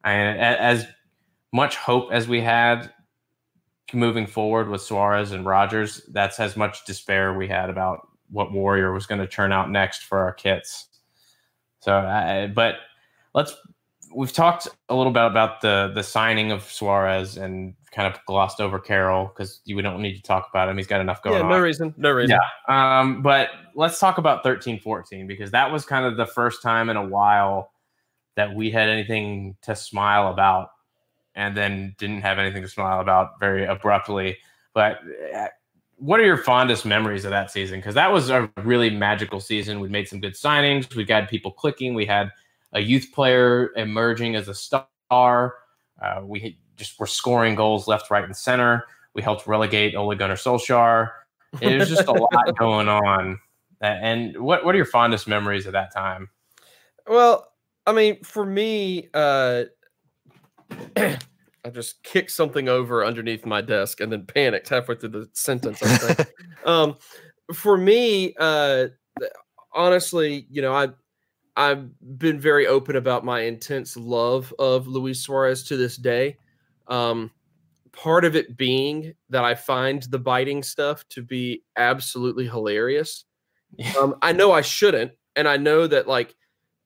[0.04, 0.88] And as
[1.52, 2.92] much hope as we had
[3.94, 8.92] moving forward with Suarez and Rodgers, that's as much despair we had about what Warrior
[8.92, 10.88] was going to turn out next for our kits.
[11.82, 12.78] So, uh, but
[13.36, 13.56] let's
[14.16, 18.60] we've talked a little bit about the the signing of Suarez and kind of glossed
[18.60, 20.78] over Carroll because we don't need to talk about him.
[20.78, 21.50] He's got enough going yeah, on.
[21.50, 21.94] no reason.
[21.98, 22.38] No reason.
[22.68, 23.00] Yeah.
[23.00, 26.90] Um, but let's talk about 13 14 because that was kind of the first time
[26.90, 27.72] in a while
[28.36, 30.70] that we had anything to smile about
[31.36, 34.38] and then didn't have anything to smile about very abruptly.
[34.74, 35.00] But
[35.36, 35.48] uh,
[35.98, 37.80] what are your fondest memories of that season?
[37.80, 39.80] Because that was a really magical season.
[39.80, 40.96] We made some good signings.
[40.96, 41.94] We got people clicking.
[41.94, 42.32] We had
[42.74, 44.88] a youth player emerging as a star.
[45.12, 48.86] Uh, we just were scoring goals left, right, and center.
[49.14, 51.12] We helped relegate Ole Gunnar Solskjaer.
[51.62, 53.40] It was just a lot going on.
[53.82, 56.30] And what what are your fondest memories of that time?
[57.08, 57.52] Well,
[57.86, 59.66] I mean, for me, uh,
[60.96, 65.84] I just kicked something over underneath my desk and then panicked halfway through the sentence.
[65.84, 66.30] I think.
[66.66, 66.96] um,
[67.54, 68.88] for me, uh,
[69.74, 70.90] honestly, you know, I
[71.56, 76.38] I've been very open about my intense love of Luis Suarez to this day.
[76.88, 77.32] Um,
[77.92, 83.26] part of it being that I find the biting stuff to be absolutely hilarious.
[84.00, 86.36] Um, I know I shouldn't, and I know that like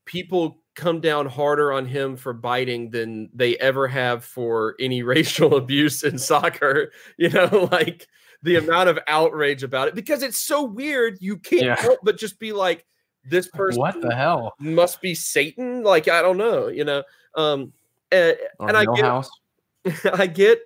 [0.05, 5.55] people come down harder on him for biting than they ever have for any racial
[5.55, 6.91] abuse in soccer.
[7.17, 8.07] You know, like
[8.43, 11.17] the amount of outrage about it because it's so weird.
[11.19, 11.79] You can't yeah.
[11.79, 12.85] help but just be like,
[13.29, 14.53] this person what the hell?
[14.59, 15.83] must be satan?
[15.83, 17.03] Like i don't know you know?
[17.35, 17.73] Um
[18.11, 19.29] and, and i get house.
[20.13, 20.59] i get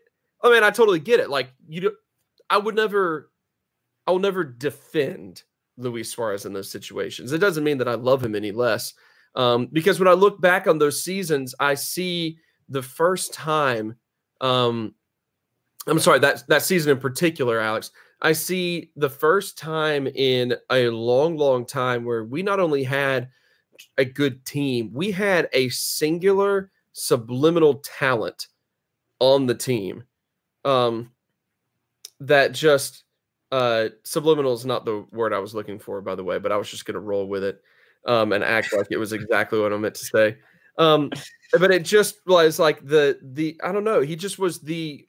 [0.43, 1.29] i mean i totally get it.
[1.29, 1.91] Like you do,
[2.49, 3.31] i would never
[4.07, 5.43] i will never defend
[5.77, 7.31] luis suarez in those situations.
[7.31, 8.93] It doesn't mean that i love him any less.
[9.35, 12.37] Um because when i look back on those seasons i see
[12.69, 13.95] the first time
[14.39, 14.95] um
[15.87, 17.91] i'm sorry that that season in particular alex
[18.21, 23.29] I see the first time in a long, long time where we not only had
[23.97, 28.47] a good team, we had a singular subliminal talent
[29.19, 30.03] on the team
[30.65, 31.11] um,
[32.19, 33.03] that just
[33.51, 36.57] uh, subliminal is not the word I was looking for, by the way, but I
[36.57, 37.61] was just going to roll with it
[38.05, 40.37] um, and act like it was exactly what I meant to say.
[40.77, 41.11] Um,
[41.59, 44.01] but it just was like the the I don't know.
[44.01, 45.05] He just was the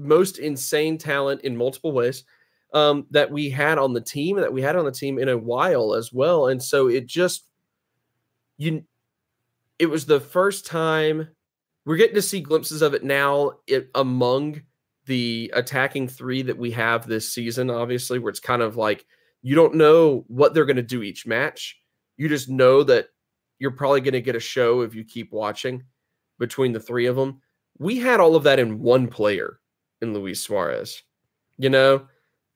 [0.00, 2.24] most insane talent in multiple ways
[2.72, 5.38] um, that we had on the team that we had on the team in a
[5.38, 6.48] while as well.
[6.48, 7.46] And so it just
[8.58, 8.84] you
[9.78, 11.28] it was the first time
[11.86, 14.60] we're getting to see glimpses of it now it, among
[15.06, 19.06] the attacking three that we have this season, obviously, where it's kind of like
[19.42, 21.80] you don't know what they're going to do each match.
[22.16, 23.06] You just know that
[23.58, 25.82] you're probably going to get a show if you keep watching
[26.38, 27.40] between the three of them.
[27.78, 29.58] We had all of that in one player
[30.02, 31.02] in Luis Suarez,
[31.58, 32.06] you know?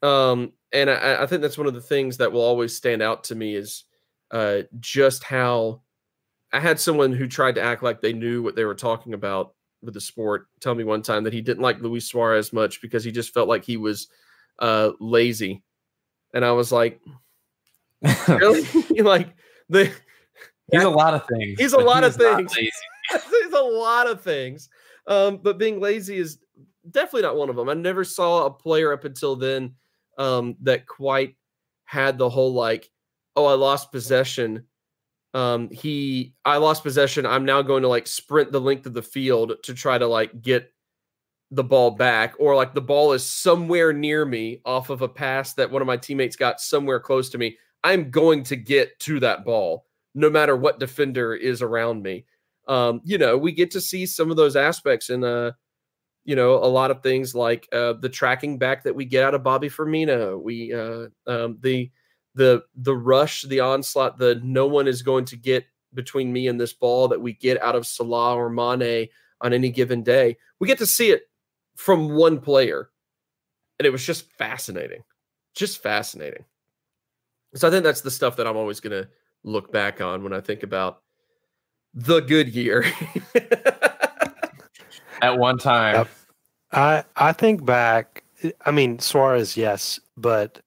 [0.02, 3.24] Um, and I, I think that's one of the things that will always stand out
[3.24, 3.84] to me is
[4.30, 5.82] uh, just how
[6.52, 9.54] I had someone who tried to act like they knew what they were talking about
[9.82, 13.04] with the sport tell me one time that he didn't like Luis Suarez much because
[13.04, 14.08] he just felt like he was
[14.58, 15.62] uh, lazy.
[16.32, 17.00] And I was like,
[18.28, 18.66] really?
[19.02, 19.28] like
[19.68, 19.92] the
[20.72, 21.58] he's a lot of things.
[21.58, 22.52] He's a lot of things.
[22.56, 24.68] he's a lot of things.
[25.06, 26.38] Um, but being lazy is
[26.90, 27.68] definitely not one of them.
[27.68, 29.74] I never saw a player up until then
[30.18, 31.36] um, that quite
[31.84, 32.90] had the whole like,
[33.36, 34.64] oh, I lost possession
[35.34, 37.26] um, he I lost possession.
[37.26, 40.40] I'm now going to like sprint the length of the field to try to like
[40.40, 40.72] get
[41.50, 45.52] the ball back, or like the ball is somewhere near me off of a pass
[45.54, 47.58] that one of my teammates got somewhere close to me.
[47.82, 52.24] I'm going to get to that ball no matter what defender is around me.
[52.68, 55.50] Um, you know, we get to see some of those aspects in uh
[56.24, 59.34] you know a lot of things like uh the tracking back that we get out
[59.34, 60.42] of Bobby Firmino.
[60.42, 61.90] We uh um the
[62.34, 65.64] the the rush, the onslaught, the no one is going to get
[65.94, 69.08] between me and this ball that we get out of Salah or Mane
[69.40, 70.36] on any given day.
[70.58, 71.22] We get to see it
[71.76, 72.90] from one player.
[73.78, 75.02] And it was just fascinating.
[75.54, 76.44] Just fascinating.
[77.54, 79.08] So I think that's the stuff that I'm always going to
[79.44, 81.02] look back on when I think about
[81.92, 82.84] the good year.
[85.22, 86.06] At one time.
[86.72, 88.24] I I think back
[88.64, 90.60] I mean Suarez yes, but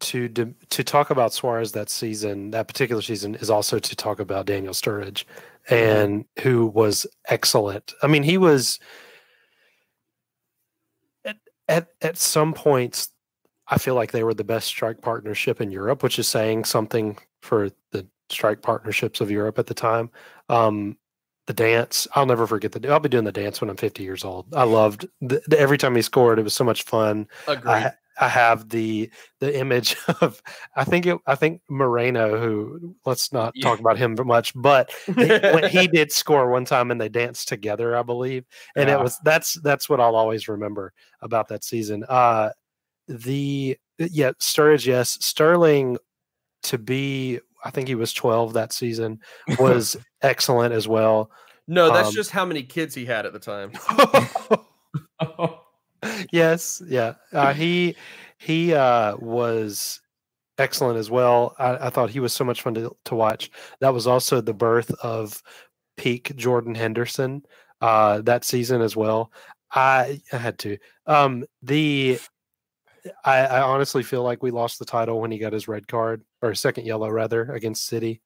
[0.00, 4.46] to to talk about Suarez that season, that particular season, is also to talk about
[4.46, 5.24] Daniel Sturridge,
[5.68, 7.92] and who was excellent.
[8.02, 8.78] I mean, he was
[11.24, 11.36] at
[11.68, 13.10] at at some points.
[13.68, 17.18] I feel like they were the best strike partnership in Europe, which is saying something
[17.42, 20.10] for the strike partnerships of Europe at the time.
[20.48, 20.96] Um,
[21.50, 22.88] the dance, I'll never forget the.
[22.88, 24.46] I'll be doing the dance when I'm 50 years old.
[24.54, 26.38] I loved the, the, every time he scored.
[26.38, 27.26] It was so much fun.
[27.48, 27.92] Agreed.
[28.22, 30.42] I have the the image of
[30.76, 33.64] I think it I think Moreno who let's not yeah.
[33.64, 37.96] talk about him much but he, he did score one time and they danced together
[37.96, 38.44] I believe
[38.76, 38.96] and yeah.
[38.96, 40.92] it was that's that's what I'll always remember
[41.22, 42.50] about that season uh
[43.08, 45.96] the yeah Sturridge yes Sterling
[46.64, 49.20] to be I think he was 12 that season
[49.58, 51.30] was excellent as well
[51.66, 53.72] no that's um, just how many kids he had at the time
[56.32, 57.14] yes, yeah.
[57.32, 57.96] Uh, he
[58.38, 60.00] he uh, was
[60.58, 61.54] excellent as well.
[61.58, 63.50] I, I, thought he was so much fun to, to watch.
[63.80, 65.42] That was also the birth of
[65.96, 67.42] peak Jordan Henderson
[67.80, 69.32] uh, that season as well.
[69.72, 70.78] I, I had to.
[71.06, 72.18] Um, the
[73.24, 76.22] I, I, honestly feel like we lost the title when he got his red card
[76.42, 78.20] or second yellow rather against City.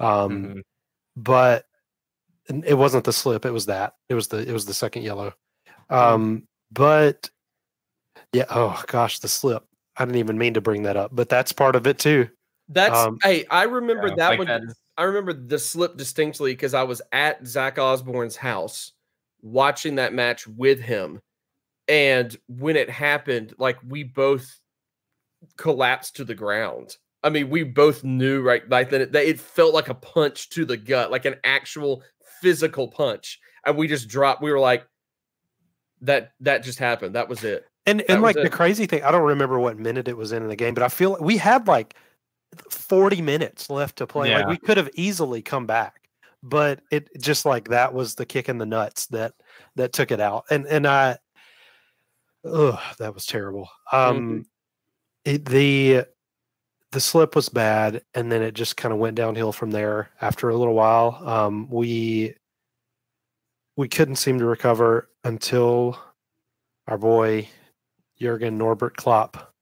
[0.00, 0.60] Um, mm-hmm.
[1.16, 1.66] But
[2.48, 3.94] it wasn't the slip; it was that.
[4.08, 5.32] It was the it was the second yellow.
[5.90, 5.94] Mm-hmm.
[5.94, 7.30] Um, but
[8.32, 9.64] yeah, oh gosh, the slip.
[9.96, 12.28] I didn't even mean to bring that up, but that's part of it too.
[12.68, 14.48] That's um, hey, I remember yeah, that like one.
[14.48, 18.92] That is- I remember the slip distinctly because I was at Zach Osborne's house
[19.42, 21.20] watching that match with him.
[21.88, 24.60] And when it happened, like we both
[25.56, 26.96] collapsed to the ground.
[27.22, 30.64] I mean, we both knew right like then it, it felt like a punch to
[30.64, 32.02] the gut, like an actual
[32.40, 33.40] physical punch.
[33.64, 34.42] And we just dropped.
[34.42, 34.86] We were like,
[36.02, 37.14] that that just happened.
[37.14, 37.66] That was it.
[37.86, 38.42] And that and like it.
[38.42, 40.82] the crazy thing, I don't remember what minute it was in in the game, but
[40.82, 41.94] I feel like we had like
[42.70, 44.30] 40 minutes left to play.
[44.30, 44.40] Yeah.
[44.40, 46.08] Like we could have easily come back,
[46.42, 49.32] but it just like that was the kick in the nuts that
[49.76, 50.44] that took it out.
[50.50, 51.18] And and I,
[52.44, 53.68] oh, that was terrible.
[53.92, 54.40] Um, mm-hmm.
[55.24, 56.06] it, the
[56.92, 60.10] the slip was bad, and then it just kind of went downhill from there.
[60.20, 62.34] After a little while, um, we
[63.76, 65.98] we couldn't seem to recover until
[66.86, 67.48] our boy
[68.20, 69.52] Jurgen Norbert Klopp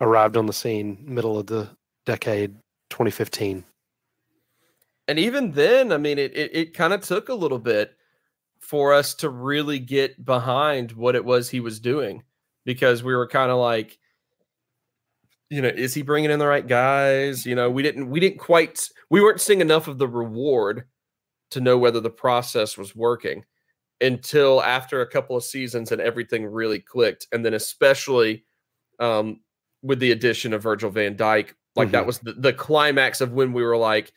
[0.00, 1.70] arrived on the scene middle of the
[2.06, 2.54] decade
[2.90, 3.64] 2015.
[5.08, 7.96] And even then, I mean, it it, it kind of took a little bit
[8.60, 12.22] for us to really get behind what it was he was doing
[12.64, 13.98] because we were kind of like,
[15.48, 17.44] you know, is he bringing in the right guys?
[17.44, 20.84] You know, we didn't we didn't quite we weren't seeing enough of the reward
[21.50, 23.44] to know whether the process was working
[24.00, 28.44] until after a couple of seasons and everything really clicked, and then especially
[29.00, 29.40] um,
[29.82, 31.92] with the addition of Virgil Van Dijk like mm-hmm.
[31.92, 34.12] that was the, the climax of when we were like,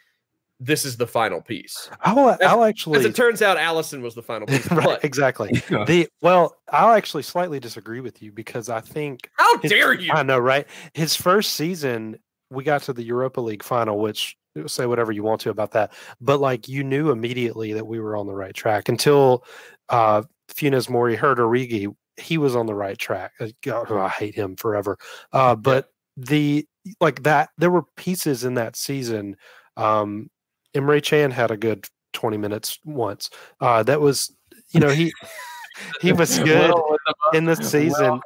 [0.66, 1.90] this is the final piece.
[2.02, 4.70] I'll, as, I'll actually, as it turns out, Alisson was the final piece.
[4.72, 5.52] right, exactly.
[5.70, 9.30] the well, I'll actually slightly disagree with you because I think.
[9.38, 10.12] How his, dare you?
[10.14, 10.66] I know, right?
[10.94, 12.18] His first season,
[12.50, 14.38] we got to the Europa League final, which
[14.68, 15.92] say whatever you want to about that,
[16.22, 19.44] but like you knew immediately that we were on the right track until
[19.90, 21.94] uh Funes Mori hurt Origi.
[22.18, 23.32] He was on the right track.
[23.40, 25.00] Uh, God, I hate him forever.
[25.32, 26.68] Uh, but the
[27.02, 29.36] like that, there were pieces in that season
[29.78, 30.30] um,
[30.76, 33.30] Emre Can had a good 20 minutes once.
[33.60, 34.36] Uh, that was,
[34.72, 35.14] you know, he
[36.02, 36.98] he was good well,
[37.32, 38.22] the, in the season.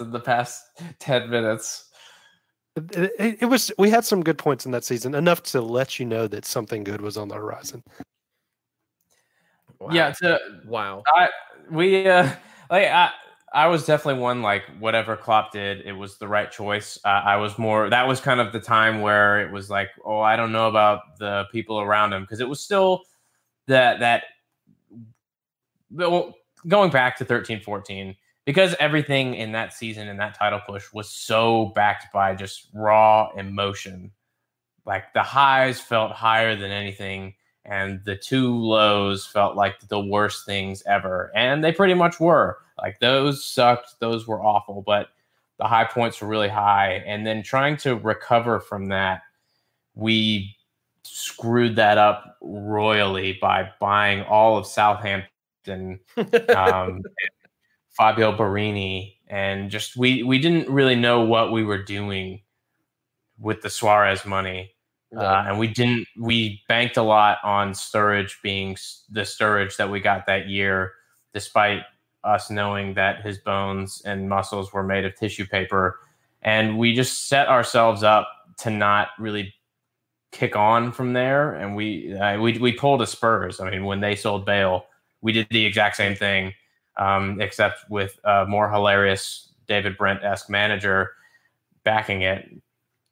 [0.00, 0.62] In the past
[1.00, 1.88] 10 minutes.
[2.76, 5.98] It, it, it, was we had some good points in that season, enough to let
[5.98, 7.82] you know that something good was on the horizon.
[9.78, 9.90] Wow.
[9.92, 11.02] Yeah, to, wow.
[11.14, 11.28] I,
[11.70, 12.30] we uh
[12.70, 13.10] like I
[13.54, 16.98] I was definitely one like whatever Klopp did, it was the right choice.
[17.04, 20.20] Uh, I was more that was kind of the time where it was like, oh,
[20.20, 23.02] I don't know about the people around him because it was still
[23.66, 24.24] that that
[25.90, 26.34] well,
[26.66, 31.10] going back to 13 14 because everything in that season and that title push was
[31.10, 34.10] so backed by just raw emotion.
[34.86, 37.34] Like the highs felt higher than anything
[37.64, 42.58] and the two lows felt like the worst things ever and they pretty much were
[42.78, 44.00] like those sucked.
[44.00, 45.08] Those were awful but
[45.58, 47.02] the high points were really high.
[47.06, 49.22] And then trying to recover from that
[49.94, 50.56] we
[51.04, 56.00] screwed that up royally by buying all of southampton
[56.56, 57.02] um,
[57.90, 62.42] fabio Borini, and just we we didn't really know what we were doing
[63.38, 64.70] with the suarez money.
[65.14, 66.08] Uh, and we didn't.
[66.18, 68.78] We banked a lot on Sturridge being
[69.10, 70.92] the Sturridge that we got that year,
[71.34, 71.82] despite
[72.24, 76.00] us knowing that his bones and muscles were made of tissue paper,
[76.42, 79.54] and we just set ourselves up to not really
[80.30, 81.52] kick on from there.
[81.54, 83.60] And we uh, we we pulled a Spurs.
[83.60, 84.86] I mean, when they sold Bale,
[85.20, 86.52] we did the exact same thing,
[86.96, 91.12] um, except with a more hilarious David Brent esque manager
[91.84, 92.48] backing it.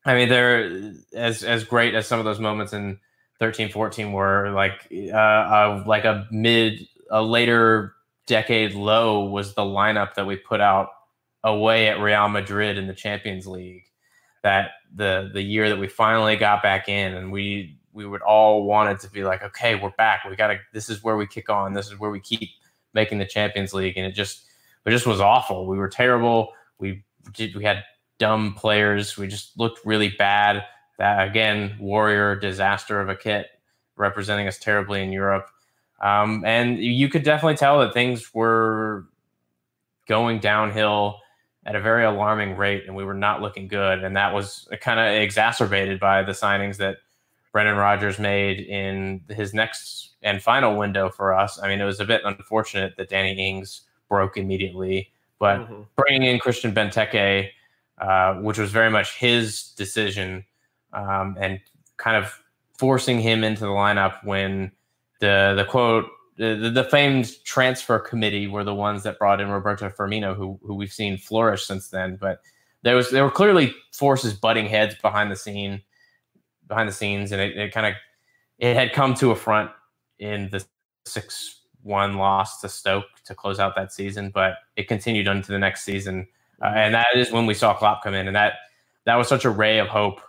[0.05, 2.99] I mean, they're as as great as some of those moments in
[3.39, 4.51] 13, 14 were.
[4.51, 7.95] Like, uh, uh, like a mid, a later
[8.31, 10.91] decade low was the lineup that we put out
[11.43, 13.83] away at Real Madrid in the Champions League.
[14.45, 18.65] That the the year that we finally got back in, and we we would all
[18.65, 20.25] wanted to be like, okay, we're back.
[20.25, 20.61] We gotta.
[20.73, 21.75] This is where we kick on.
[21.75, 22.49] This is where we keep
[22.95, 24.45] making the Champions League, and it just
[24.87, 25.67] it just was awful.
[25.67, 26.53] We were terrible.
[26.79, 27.05] We
[27.35, 27.55] did.
[27.57, 27.83] We had
[28.19, 29.19] dumb players.
[29.19, 30.65] We just looked really bad.
[30.99, 33.49] That again, warrior disaster of a kit
[33.97, 35.51] representing us terribly in Europe.
[36.01, 39.07] Um, and you could definitely tell that things were
[40.09, 41.21] going downhill
[41.67, 44.03] at a very alarming rate, and we were not looking good.
[44.03, 46.99] And that was kind of exacerbated by the signings that
[47.53, 51.61] Brendan Rodgers made in his next and final window for us.
[51.63, 55.83] I mean, it was a bit unfortunate that Danny Ings broke immediately, but mm-hmm.
[55.97, 57.51] bringing in Christian Benteke
[58.01, 60.43] uh, which was very much his decision
[60.95, 61.61] um, and
[61.99, 62.43] kind of
[62.79, 64.73] forcing him into the lineup when
[65.21, 66.07] the the quote
[66.37, 70.75] the, the famed transfer committee were the ones that brought in Roberto Firmino, who who
[70.75, 72.17] we've seen flourish since then.
[72.21, 72.41] But
[72.83, 75.83] there was there were clearly forces butting heads behind the scene,
[76.67, 77.95] behind the scenes, and it, it kind of
[78.59, 79.71] it had come to a front
[80.19, 80.65] in the
[81.05, 85.59] six one loss to Stoke to close out that season, but it continued into the
[85.59, 86.27] next season
[86.63, 88.55] uh, and that is when we saw Klopp come in, and that
[89.07, 90.21] that was such a ray of hope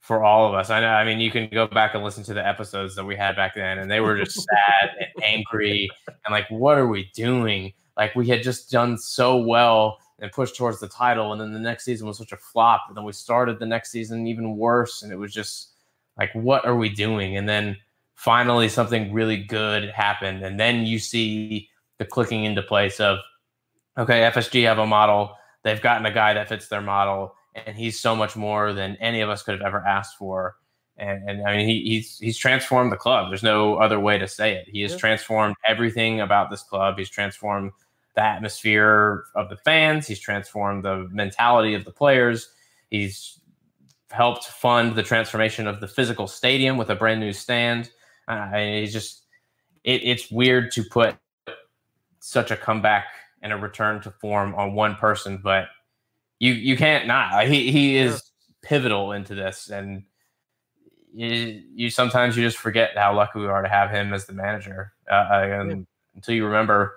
[0.00, 0.70] for all of us.
[0.70, 0.88] I know.
[0.88, 3.54] I mean, you can go back and listen to the episodes that we had back
[3.54, 7.72] then, and they were just sad and angry and like, what are we doing?
[7.96, 11.58] Like we had just done so well and pushed towards the title, and then the
[11.58, 12.84] next season was such a flop.
[12.88, 15.70] And then we started the next season even worse, and it was just
[16.18, 17.36] like, what are we doing?
[17.36, 17.76] And then
[18.14, 23.18] finally, something really good happened, and then you see the clicking into place of,
[23.98, 27.98] okay, FSG have a model they've gotten a guy that fits their model, and he's
[27.98, 30.56] so much more than any of us could have ever asked for.
[30.96, 33.30] And, and I mean, he, he's he's transformed the club.
[33.30, 34.68] There's no other way to say it.
[34.68, 34.98] He has yeah.
[34.98, 36.98] transformed everything about this club.
[36.98, 37.72] He's transformed
[38.14, 40.06] the atmosphere of the fans.
[40.06, 42.50] He's transformed the mentality of the players.
[42.90, 43.40] He's
[44.10, 47.90] helped fund the transformation of the physical stadium with a brand new stand.
[48.28, 49.24] Uh, he's just
[49.84, 51.16] it, it's weird to put
[52.20, 53.06] such a comeback
[53.42, 55.68] and a return to form on one person, but
[56.40, 57.46] you you can't not.
[57.46, 58.22] He he is
[58.62, 60.02] pivotal into this, and
[61.12, 64.32] you, you sometimes you just forget how lucky we are to have him as the
[64.32, 65.76] manager, uh, and yeah.
[66.16, 66.96] until you remember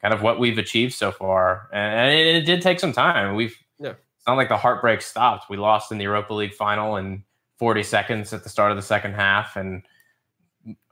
[0.00, 3.34] kind of what we've achieved so far, and, and it, it, did take some time.
[3.34, 3.90] We've yeah.
[3.90, 5.50] it's not like the heartbreak stopped.
[5.50, 7.24] We lost in the Europa League final in
[7.58, 9.82] 40 seconds at the start of the second half, and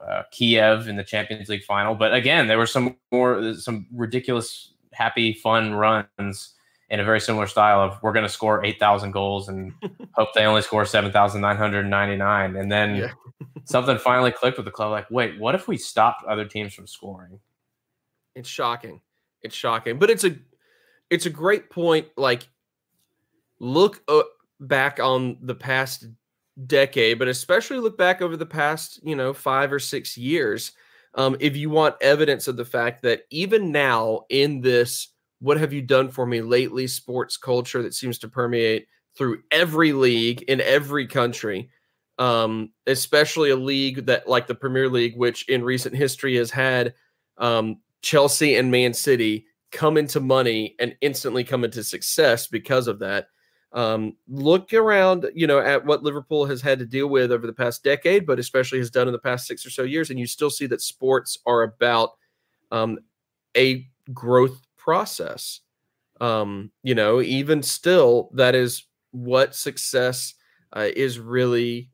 [0.01, 1.95] uh, Kiev in the Champions League final.
[1.95, 6.53] But again, there were some more some ridiculous, happy, fun runs
[6.89, 9.73] in a very similar style of we're going to score 8,000 goals and
[10.13, 12.55] hope they only score 7,999.
[12.55, 13.11] And then yeah.
[13.65, 16.87] something finally clicked with the club like, wait, what if we stopped other teams from
[16.87, 17.39] scoring?
[18.35, 19.01] It's shocking.
[19.41, 19.99] It's shocking.
[19.99, 20.35] But it's a
[21.09, 22.47] it's a great point like
[23.59, 24.23] look uh,
[24.59, 26.07] back on the past
[26.65, 30.71] decade, but especially look back over the past, you know, 5 or 6 years.
[31.15, 35.09] Um, if you want evidence of the fact that even now in this
[35.43, 39.93] what have you done for me lately sports culture that seems to permeate through every
[39.93, 41.69] league in every country
[42.19, 46.93] um, especially a league that like the premier league which in recent history has had
[47.37, 52.99] um, chelsea and man city come into money and instantly come into success because of
[52.99, 53.27] that.
[53.73, 57.53] Um, look around you know at what liverpool has had to deal with over the
[57.53, 60.27] past decade but especially has done in the past six or so years and you
[60.27, 62.11] still see that sports are about
[62.71, 62.99] um,
[63.57, 65.61] a growth process.
[66.19, 70.33] Um, you know, even still, that is what success
[70.75, 71.89] uh, is really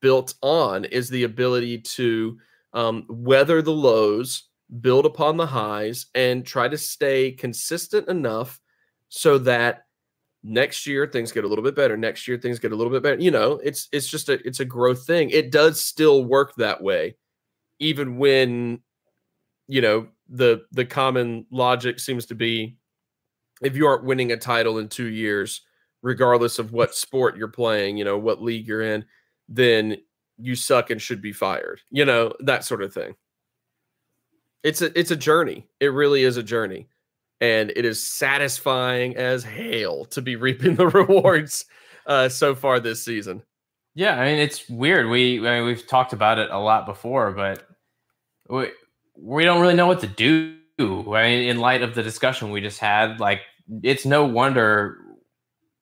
[0.00, 2.38] built on is the ability to
[2.72, 4.44] um, weather the lows,
[4.80, 8.60] build upon the highs, and try to stay consistent enough
[9.08, 9.84] so that
[10.42, 11.96] next year things get a little bit better.
[11.96, 13.20] Next year things get a little bit better.
[13.20, 15.30] You know, it's it's just a it's a growth thing.
[15.30, 17.16] It does still work that way,
[17.78, 18.80] even when
[19.68, 22.76] you know the the common logic seems to be
[23.62, 25.62] if you aren't winning a title in two years,
[26.02, 29.04] regardless of what sport you're playing, you know, what league you're in,
[29.48, 29.96] then
[30.38, 31.80] you suck and should be fired.
[31.90, 33.14] You know, that sort of thing.
[34.62, 35.66] It's a it's a journey.
[35.80, 36.88] It really is a journey.
[37.40, 41.64] And it is satisfying as hail to be reaping the rewards
[42.06, 43.42] uh, so far this season.
[43.94, 45.08] Yeah, I mean it's weird.
[45.08, 47.66] We I mean, we've talked about it a lot before, but
[48.48, 48.70] we,
[49.16, 50.56] we don't really know what to do.
[50.78, 53.42] I mean, in light of the discussion we just had, like
[53.82, 54.98] it's no wonder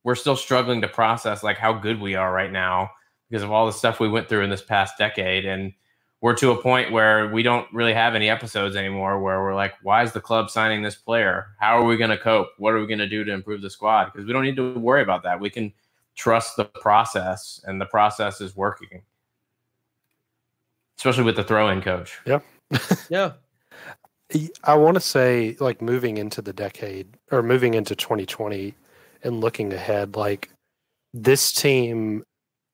[0.05, 2.91] we're still struggling to process like how good we are right now
[3.31, 5.45] because of all the stuff we went through in this past decade.
[5.45, 5.73] And
[6.21, 9.75] we're to a point where we don't really have any episodes anymore where we're like
[9.83, 11.49] why is the club signing this player?
[11.59, 12.49] How are we going to cope?
[12.59, 14.07] What are we going to do to improve the squad?
[14.07, 15.41] Because we don't need to worry about that.
[15.41, 15.73] We can
[16.15, 19.03] trust the process and the process is working
[20.99, 22.21] especially with the throw-in coach.
[22.27, 22.45] Yep
[23.09, 23.33] yeah.
[24.65, 28.75] I want to say, like, moving into the decade or moving into 2020
[29.23, 30.51] and looking ahead, like,
[31.13, 32.25] this team,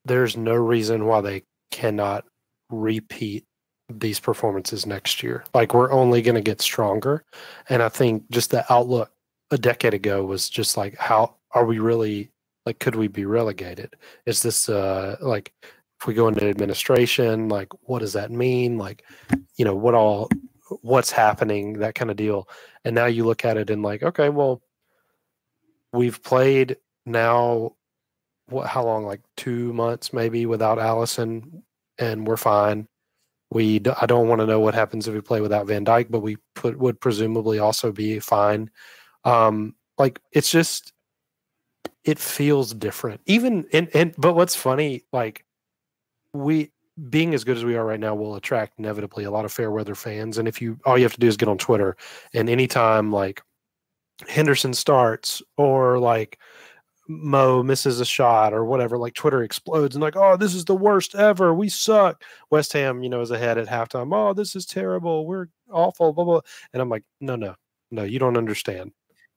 [0.04, 2.24] there's no reason why they cannot
[2.70, 3.44] repeat
[3.88, 5.44] these performances next year.
[5.54, 7.24] Like, we're only going to get stronger.
[7.68, 9.10] And I think just the outlook
[9.50, 12.30] a decade ago was just like, how are we really,
[12.66, 13.96] like, could we be relegated?
[14.26, 15.52] Is this, uh, like,
[16.00, 18.78] if we go into administration like what does that mean?
[18.78, 19.04] Like
[19.56, 20.28] you know what all
[20.82, 22.48] what's happening that kind of deal.
[22.84, 24.62] And now you look at it and like okay well
[25.92, 26.76] we've played
[27.06, 27.72] now
[28.46, 29.04] what how long?
[29.04, 31.62] Like two months maybe without Alisson
[31.98, 32.86] and we're fine.
[33.50, 36.20] We I don't want to know what happens if we play without Van Dijk but
[36.20, 38.70] we put would presumably also be fine.
[39.24, 40.92] Um like it's just
[42.04, 43.20] it feels different.
[43.26, 45.44] Even and and but what's funny like
[46.32, 46.70] we
[47.10, 49.70] being as good as we are right now will attract inevitably a lot of fair
[49.70, 50.38] weather fans.
[50.38, 51.96] And if you all you have to do is get on Twitter
[52.34, 53.42] and anytime like
[54.26, 56.38] Henderson starts or like
[57.08, 60.76] Mo misses a shot or whatever, like Twitter explodes and like, oh, this is the
[60.76, 61.54] worst ever.
[61.54, 62.22] We suck.
[62.50, 64.14] West Ham, you know, is ahead at halftime.
[64.14, 65.26] Oh, this is terrible.
[65.26, 66.12] We're awful.
[66.12, 66.40] Blah blah.
[66.72, 67.54] And I'm like, no, no,
[67.90, 68.92] no, you don't understand.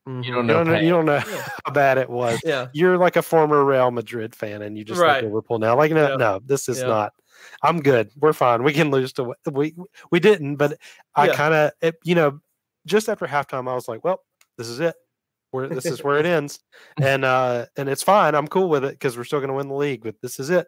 [0.07, 0.23] Mm-hmm.
[0.23, 0.53] You don't know.
[0.53, 1.19] You don't know, you don't know
[1.65, 2.39] how bad it was.
[2.43, 2.67] Yeah.
[2.73, 5.15] You're like a former Real Madrid fan, and you just right.
[5.15, 5.75] like Liverpool now.
[5.77, 6.15] Like no, yeah.
[6.15, 6.87] no, this is yeah.
[6.87, 7.13] not.
[7.61, 8.09] I'm good.
[8.19, 8.63] We're fine.
[8.63, 9.75] We can lose to we
[10.11, 10.77] we didn't, but
[11.15, 11.35] I yeah.
[11.35, 12.39] kind of you know
[12.85, 14.23] just after halftime I was like, well,
[14.57, 14.95] this is it.
[15.51, 16.59] Where this is where it ends,
[16.99, 18.35] and uh and it's fine.
[18.35, 20.03] I'm cool with it because we're still going to win the league.
[20.03, 20.67] But this is it.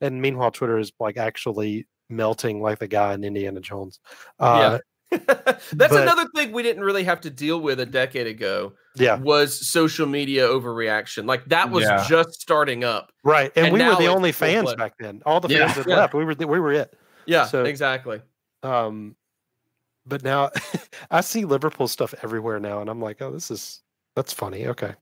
[0.00, 4.00] And meanwhile, Twitter is like actually melting like the guy in Indiana Jones.
[4.38, 4.78] Uh,
[5.26, 8.72] That's but, another thing we didn't really have to deal with a decade ago.
[8.96, 9.16] Yeah.
[9.16, 11.26] Was social media overreaction.
[11.26, 12.04] Like that was yeah.
[12.08, 13.12] just starting up.
[13.24, 13.50] Right.
[13.56, 15.22] And, and we were the only fans back then.
[15.26, 15.82] All the fans yeah.
[15.82, 15.96] that yeah.
[15.96, 16.14] left.
[16.14, 16.96] We were the, we were it.
[17.26, 18.20] Yeah, so, exactly.
[18.62, 19.16] Um
[20.06, 20.50] but now
[21.10, 23.82] I see Liverpool stuff everywhere now and I'm like, "Oh, this is
[24.14, 24.94] that's funny." Okay.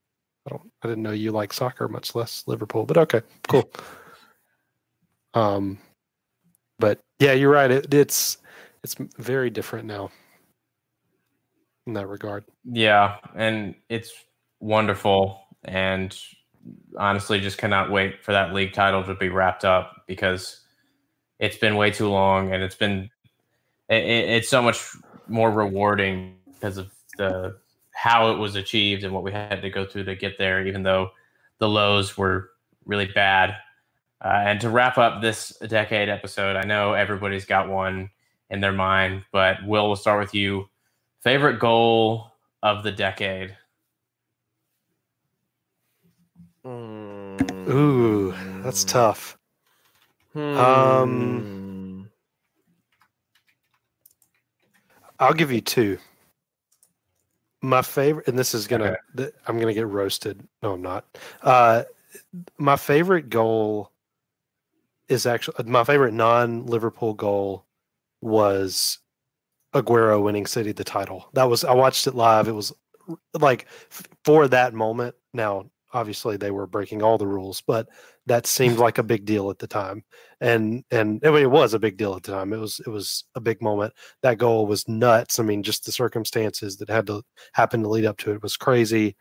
[0.46, 0.70] I don't.
[0.82, 2.84] I didn't know you like soccer, much less Liverpool.
[2.84, 3.70] But okay, cool.
[5.34, 5.78] um,
[6.78, 7.70] but yeah, you're right.
[7.70, 8.38] It, it's
[8.82, 10.10] it's very different now
[11.86, 12.44] in that regard.
[12.64, 14.12] Yeah, and it's
[14.60, 16.16] wonderful, and
[16.98, 20.60] honestly, just cannot wait for that league title to be wrapped up because
[21.38, 23.10] it's been way too long, and it's been
[23.88, 24.96] it, it's so much
[25.28, 27.56] more rewarding because of the
[27.94, 30.82] how it was achieved and what we had to go through to get there, even
[30.82, 31.10] though
[31.58, 32.50] the lows were
[32.84, 33.56] really bad.
[34.24, 38.08] Uh, and to wrap up this decade episode, I know everybody's got one
[38.52, 40.68] in their mind, but Will, we'll start with you.
[41.20, 42.30] Favorite goal
[42.62, 43.56] of the decade?
[46.64, 49.38] Ooh, that's tough.
[50.32, 50.56] Hmm.
[50.56, 52.10] Um,
[55.18, 55.98] I'll give you two.
[57.62, 58.96] My favorite, and this is gonna, Okay.
[59.16, 60.46] th- I'm gonna get roasted.
[60.62, 61.04] No, I'm not.
[61.42, 61.84] Uh,
[62.58, 63.90] my favorite goal
[65.08, 67.64] is actually my favorite non-Liverpool goal
[68.22, 68.98] was
[69.74, 71.28] Aguero winning City the title.
[71.34, 72.48] That was I watched it live.
[72.48, 72.72] It was
[73.38, 75.14] like f- for that moment.
[75.32, 77.88] Now, obviously, they were breaking all the rules, but
[78.26, 80.04] that seemed like a big deal at the time.
[80.40, 82.52] And and I mean, it was a big deal at the time.
[82.52, 83.94] It was it was a big moment.
[84.22, 85.38] That goal was nuts.
[85.38, 87.22] I mean, just the circumstances that had to
[87.54, 89.16] happen to lead up to it was crazy.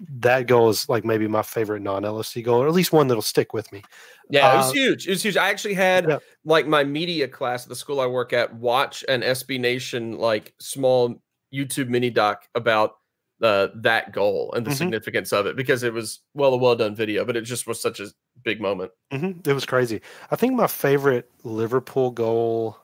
[0.00, 3.52] That goal is like maybe my favorite non-LFC goal, or at least one that'll stick
[3.52, 3.82] with me.
[4.30, 5.06] Yeah, it was Uh, huge.
[5.06, 5.36] It was huge.
[5.36, 6.18] I actually had Yeah.
[6.44, 10.54] like my media class at the school I work at watch an SB Nation like
[10.60, 11.20] small
[11.52, 12.96] YouTube mini doc about
[13.42, 14.76] uh, that goal and the Mhm.
[14.78, 17.80] significance of it because it was well a well done video, but it just was
[17.80, 18.08] such a
[18.44, 18.92] big moment.
[19.10, 20.00] hmm It was crazy.
[20.30, 22.78] I think my favorite Liverpool goal.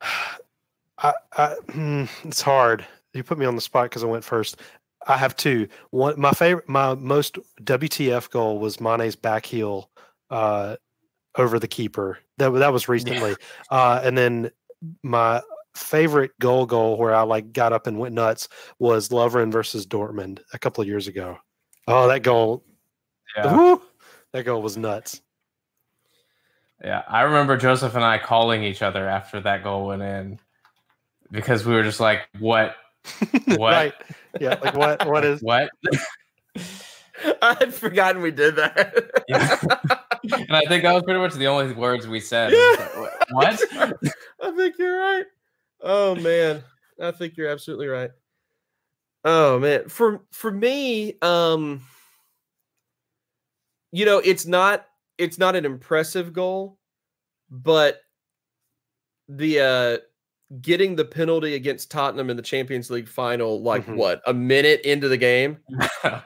[0.98, 2.86] I, I hmm, it's hard.
[3.14, 4.60] You put me on the spot because I went first.
[5.06, 5.68] I have two.
[5.90, 9.90] One, my favorite, my most WTF goal was Mane's back heel
[10.30, 10.76] uh,
[11.36, 12.18] over the keeper.
[12.38, 13.34] That that was recently,
[13.70, 14.50] uh, and then
[15.02, 15.42] my
[15.74, 18.48] favorite goal goal where I like got up and went nuts
[18.78, 21.38] was Lovren versus Dortmund a couple of years ago.
[21.86, 22.64] Oh, that goal!
[23.36, 23.56] Yeah.
[23.56, 23.82] Woo!
[24.32, 25.20] that goal was nuts.
[26.82, 30.38] Yeah, I remember Joseph and I calling each other after that goal went in
[31.30, 32.76] because we were just like, "What?
[33.46, 33.72] What?
[33.72, 33.94] right?
[34.38, 34.58] Yeah.
[34.62, 35.06] Like what?
[35.06, 35.40] What is?
[35.40, 35.70] What?"
[37.42, 39.24] I'd forgotten we did that.
[39.28, 39.58] Yeah.
[40.32, 42.52] and I think that was pretty much the only words we said.
[42.52, 43.08] Yeah.
[43.30, 43.62] What?
[44.42, 45.24] I think you're right.
[45.82, 46.62] Oh man,
[47.00, 48.10] I think you're absolutely right.
[49.24, 51.82] Oh man, for for me, um,
[53.92, 54.86] you know, it's not
[55.18, 56.78] it's not an impressive goal,
[57.50, 58.00] but
[59.28, 59.98] the uh
[60.60, 63.96] getting the penalty against Tottenham in the Champions League final, like Mhm.
[63.96, 65.58] what a minute into the game,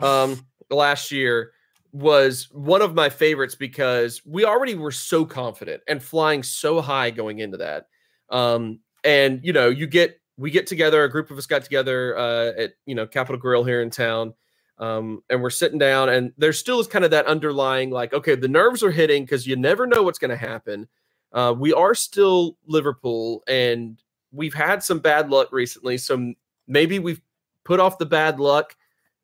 [0.00, 1.52] um last year
[1.92, 7.10] was one of my favorites because we already were so confident and flying so high
[7.10, 7.86] going into that.
[8.30, 12.16] Um and you know, you get we get together, a group of us got together
[12.18, 14.34] uh at you know Capital Grille here in town.
[14.76, 18.34] Um, and we're sitting down, and there still is kind of that underlying, like, okay,
[18.34, 20.88] the nerves are hitting because you never know what's going to happen.
[21.32, 24.02] Uh, we are still Liverpool, and
[24.34, 25.96] we've had some bad luck recently.
[25.98, 26.34] So
[26.66, 27.20] maybe we've
[27.64, 28.76] put off the bad luck,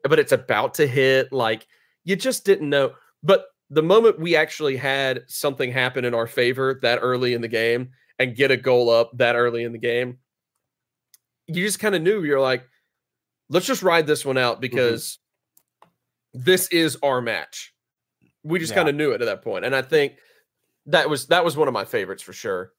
[0.04, 1.32] but it's about to hit.
[1.32, 1.66] Like
[2.04, 2.92] you just didn't know.
[3.22, 7.48] But the moment we actually had something happen in our favor that early in the
[7.48, 10.18] game and get a goal up that early in the game,
[11.46, 12.64] you just kind of knew you're like,
[13.48, 14.60] let's just ride this one out mm-hmm.
[14.62, 15.18] because
[16.32, 17.74] this is our match.
[18.42, 18.76] We just Yeah.
[18.76, 20.14] kind of knew it at that point, and I think
[20.86, 22.72] that was that was one of my favorites for sure.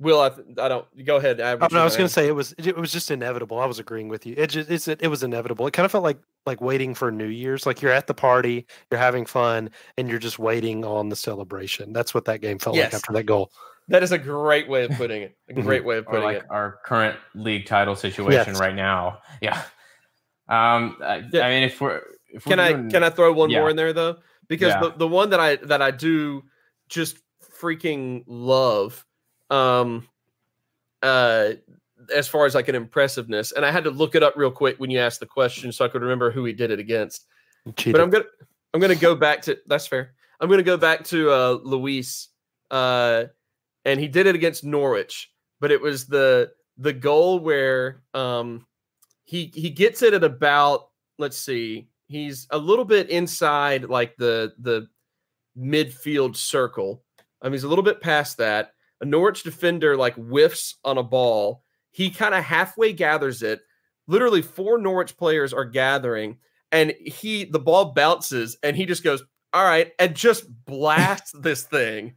[0.00, 0.30] Will I?
[0.30, 1.04] th- I don't.
[1.04, 1.40] Go ahead.
[1.40, 3.58] add Oh, no, I was going gonna say it was it was just inevitable.
[3.60, 4.34] I was agreeing with you.
[4.36, 5.66] It just it's it was inevitable.
[5.66, 7.66] It kind of felt like like waiting for New Year's.
[7.66, 11.92] Like you're at the party, you're having fun, and you're just waiting on the celebration.
[11.92, 12.86] That's what that game felt Yes.
[12.86, 13.52] like after that goal.
[13.88, 15.36] That is a great way of putting it.
[15.50, 15.62] A Mhm.
[15.64, 16.44] great way of or putting like it.
[16.48, 18.58] our current league title situation Yes.
[18.60, 19.18] right now.
[19.42, 19.62] Yeah.
[20.48, 20.96] Um.
[21.02, 21.46] I, Yeah.
[21.46, 22.00] I mean, if we're
[22.32, 23.60] if Can we're I doing- can I throw one yeah.
[23.60, 24.16] more in there though?
[24.48, 24.80] Because Yeah.
[24.80, 26.42] the, the one that I that I do
[26.88, 27.18] just
[27.60, 29.04] freaking love,
[29.50, 30.08] um,
[31.02, 31.50] uh,
[32.14, 34.78] as far as like an impressiveness, and I had to look it up real quick
[34.78, 37.26] when you asked the question so I could remember who he did it against.
[37.76, 37.92] Cheated.
[37.92, 38.24] But I'm gonna
[38.72, 40.14] I'm gonna go back to that's fair.
[40.40, 42.28] I'm gonna go back to uh Luis.
[42.70, 43.24] Uh
[43.84, 48.66] and he did it against Norwich, but it was the the goal where um
[49.24, 50.88] he he gets it at about
[51.18, 54.88] let's see, he's a little bit inside like the the
[55.58, 57.02] midfield circle.
[57.42, 58.72] I mean, he's a little bit past that.
[59.00, 61.62] A Norwich defender like whiffs on a ball.
[61.90, 63.60] He kind of halfway gathers it,
[64.06, 66.38] literally four Norwich players are gathering,
[66.70, 69.22] and he the ball bounces, and he just goes,
[69.52, 72.14] "All right," and just blasts this thing,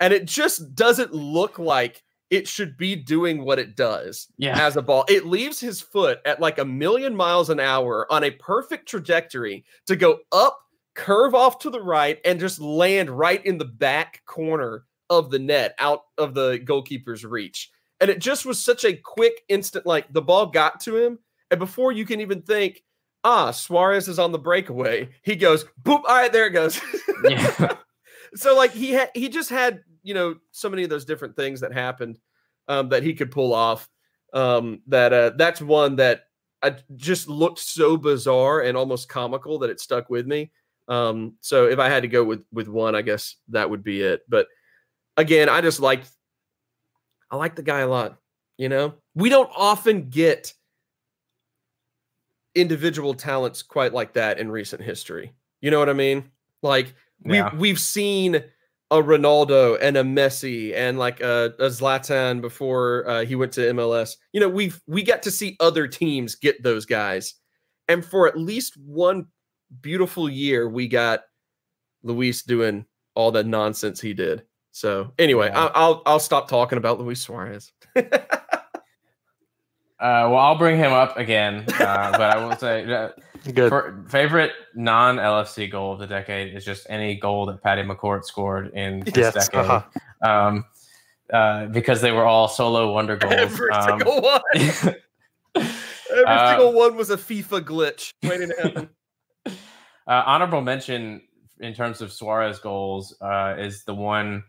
[0.00, 4.58] and it just doesn't look like it should be doing what it does Yeah.
[4.66, 5.04] as a ball.
[5.08, 9.64] It leaves his foot at like a million miles an hour on a perfect trajectory
[9.86, 10.58] to go up,
[10.94, 15.38] curve off to the right, and just land right in the back corner of the
[15.38, 17.70] net out of the goalkeeper's reach.
[18.00, 21.18] And it just was such a quick instant, like the ball got to him.
[21.50, 22.82] And before you can even think,
[23.22, 26.80] ah, Suarez is on the breakaway, he goes, boop, all right, there it goes.
[27.24, 27.76] Yeah.
[28.34, 31.60] so like he had he just had you know so many of those different things
[31.60, 32.18] that happened
[32.68, 33.88] um, that he could pull off
[34.32, 36.24] um, that uh, that's one that
[36.62, 40.50] I just looked so bizarre and almost comical that it stuck with me
[40.88, 44.02] um, so if i had to go with with one i guess that would be
[44.02, 44.46] it but
[45.16, 46.02] again i just like
[47.30, 48.16] i like the guy a lot
[48.58, 50.52] you know we don't often get
[52.54, 56.30] individual talents quite like that in recent history you know what i mean
[56.62, 56.94] like
[57.24, 57.54] we Yeah.
[57.56, 58.42] we've seen
[58.90, 63.62] a Ronaldo and a Messi and like a, a Zlatan before uh, he went to
[63.72, 64.16] MLS.
[64.32, 67.34] You know, we've we got to see other teams get those guys,
[67.88, 69.26] and for at least one
[69.80, 71.22] beautiful year, we got
[72.04, 72.84] Luis doing
[73.16, 74.42] all the nonsense he did.
[74.76, 75.66] So anyway, Yeah.
[75.66, 77.72] I, I'll I'll stop talking about Luis Suarez.
[80.00, 83.08] Uh, well, I'll bring him up again, uh, but I will say uh,
[83.54, 83.70] Good.
[83.70, 88.24] for, favorite non LFC goal of the decade is just any goal that Paddy McCourt
[88.24, 89.48] scored in this yes.
[89.48, 90.28] decade, Uh-huh.
[90.28, 90.64] um,
[91.32, 93.32] uh, because they were all solo wonder goals.
[93.34, 94.40] Every Um, single one.
[94.54, 98.88] Every Uh, single one was a FIFA glitch waiting to happen.
[99.46, 101.22] uh, honorable mention
[101.60, 104.42] in terms of Suarez goals uh, is the one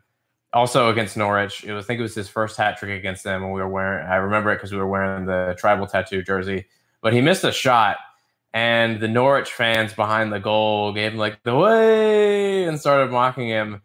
[0.56, 1.66] also against Norwich.
[1.66, 3.68] It was, I think it was his first hat trick against them, and we were
[3.68, 4.08] wearing.
[4.08, 6.66] I remember it because we were wearing the tribal tattoo jersey.
[7.02, 7.98] But he missed a shot,
[8.54, 13.50] and the Norwich fans behind the goal gave him like the way and started mocking
[13.50, 13.82] him.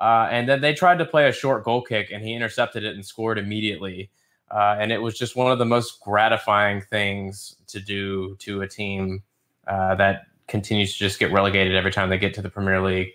[0.00, 2.94] Uh, and then they tried to play a short goal kick, and he intercepted it
[2.94, 4.10] and scored immediately.
[4.50, 8.68] Uh, and it was just one of the most gratifying things to do to a
[8.68, 9.22] team
[9.66, 13.12] uh, that continues to just get relegated every time they get to the Premier League.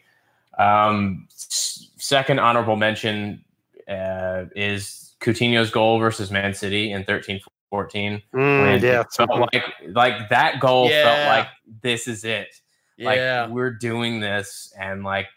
[0.58, 3.44] Um, second honorable mention
[3.90, 7.40] uh, is Coutinho's goal versus Man City in 13
[7.70, 8.22] 14.
[8.34, 9.02] Mm, yeah.
[9.02, 11.04] it felt like, like that goal Yeah.
[11.04, 11.48] felt like
[11.82, 12.62] this is it.
[12.98, 13.48] Like Yeah.
[13.48, 15.28] we're doing this, and like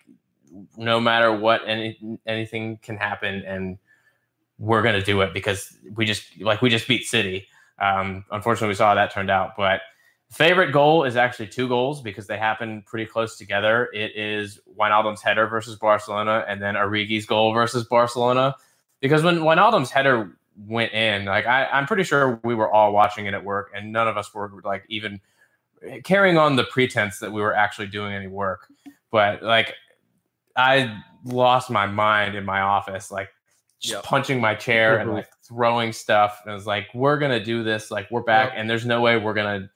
[0.76, 3.78] no matter what, any anything can happen, and
[4.58, 7.48] we're gonna do it because we just like we just beat City.
[7.80, 9.56] Um, unfortunately, we saw how that turned out.
[9.56, 9.80] But
[10.30, 13.88] favorite goal is actually two goals because they happen pretty close together.
[13.94, 18.54] It is Wijnaldum's header versus Barcelona, and then Origi's goal versus Barcelona.
[19.00, 23.26] Because when Wijnaldum's header went in, like I, I'm pretty sure we were all watching
[23.26, 25.20] it at work, and none of us were like even
[26.04, 28.66] carrying on the pretense that we were actually doing any work.
[29.10, 29.74] But like,
[30.56, 33.30] I lost my mind in my office, like
[33.80, 34.02] just Yep.
[34.04, 36.40] punching my chair and like throwing stuff.
[36.44, 37.90] And it was like, we're gonna do this.
[37.90, 38.58] Like, we're back, Yep.
[38.60, 39.70] and there's no way we're gonna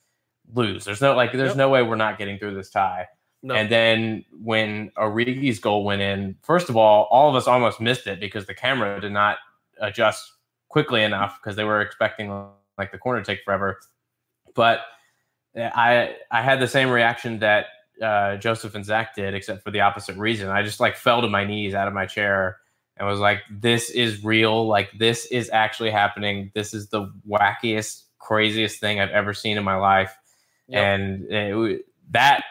[0.55, 0.85] lose.
[0.85, 1.57] There's no like, there's Yep.
[1.57, 3.07] no way we're not getting through this tie.
[3.43, 3.55] No.
[3.55, 8.07] And then when Origi's goal went in, first of all, all of us almost missed
[8.07, 9.39] it because the camera did not
[9.81, 10.33] adjust
[10.69, 12.31] quickly enough because they were expecting
[12.79, 13.81] like the corner to take forever.
[14.55, 14.81] But
[15.57, 17.67] uh, I I had the same reaction that
[18.01, 20.49] uh, Joseph and Zach did, except for the opposite reason.
[20.49, 22.59] I just like fell to my knees out of my chair
[22.97, 24.67] and was like, "This is real.
[24.69, 26.53] Like this is actually happening.
[26.55, 30.17] This is the wackiest, craziest thing I've ever seen in my life."
[30.73, 30.83] Yep.
[30.83, 32.43] And it, that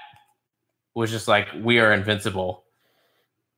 [0.94, 2.64] was just like, we are invincible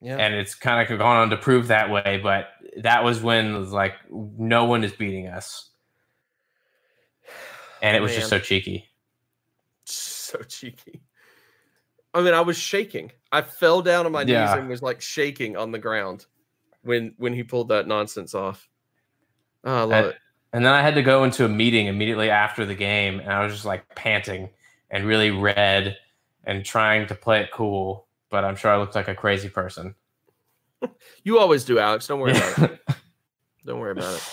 [0.03, 0.17] yeah.
[0.17, 2.19] and it's kind of gone on to prove that way.
[2.21, 2.49] But
[2.81, 5.69] that was when it was like no one is beating us,
[7.81, 8.89] and it was just so cheeky.
[9.85, 11.01] so cheeky.
[12.13, 13.11] I mean, I was shaking.
[13.31, 14.45] I fell down on my Yeah.
[14.45, 16.25] knees and was like shaking on the ground
[16.83, 18.67] when when he pulled that nonsense off.
[19.63, 20.17] Oh, I love it.
[20.53, 23.43] And then I had to go into a meeting immediately after the game, and I
[23.43, 24.49] was just like panting
[24.91, 25.97] and really red
[26.43, 28.05] and trying to play it cool.
[28.29, 29.95] But I'm sure I looked like a crazy person.
[31.23, 32.07] You always do, Alex.
[32.07, 32.79] Don't worry about it.
[33.65, 34.23] Don't worry about it.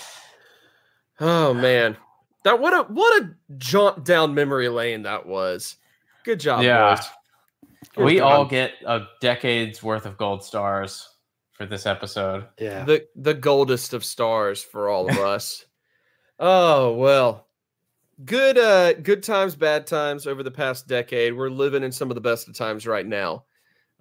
[1.21, 1.95] Oh man,
[2.43, 5.77] that what a what a jaunt down memory lane that was.
[6.25, 6.95] Good job, Yeah.
[6.95, 7.05] boys.
[7.95, 8.31] Good we job.
[8.31, 11.07] all get a decade's worth of gold stars
[11.53, 12.47] for this episode.
[12.59, 12.83] Yeah.
[12.83, 15.63] the the goldest of stars for all of us.
[16.41, 17.47] Oh well,
[18.25, 21.33] good uh good times, bad times over the past decade.
[21.33, 23.45] We're living in some of the best of times right now,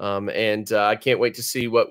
[0.01, 1.91] um, and uh, I can't wait to see what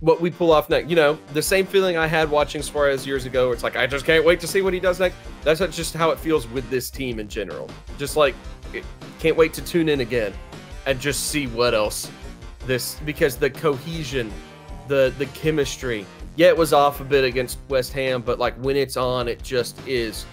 [0.00, 0.88] what we pull off next.
[0.88, 3.52] You know, the same feeling I had watching Suarez years ago.
[3.52, 5.16] It's like I just can't wait to see what he does next.
[5.42, 7.68] That's just how it feels with this team in general.
[7.98, 8.34] Just like
[9.18, 10.32] can't wait to tune in again
[10.86, 12.10] and just see what else
[12.66, 14.32] this because the cohesion,
[14.88, 16.06] the the chemistry.
[16.40, 19.42] Yeah, it was off a bit against West Ham, but like when it's on, it
[19.42, 20.24] just is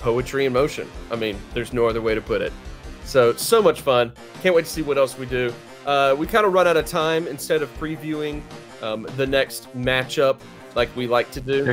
[0.00, 0.90] poetry in motion.
[1.12, 2.52] I mean, there's no other way to put it.
[3.04, 4.10] So so much fun.
[4.42, 5.54] Can't wait to see what else we do.
[5.86, 8.42] Uh, we kind of run out of time instead of previewing
[8.82, 10.40] um, the next matchup
[10.74, 11.72] like we like to do.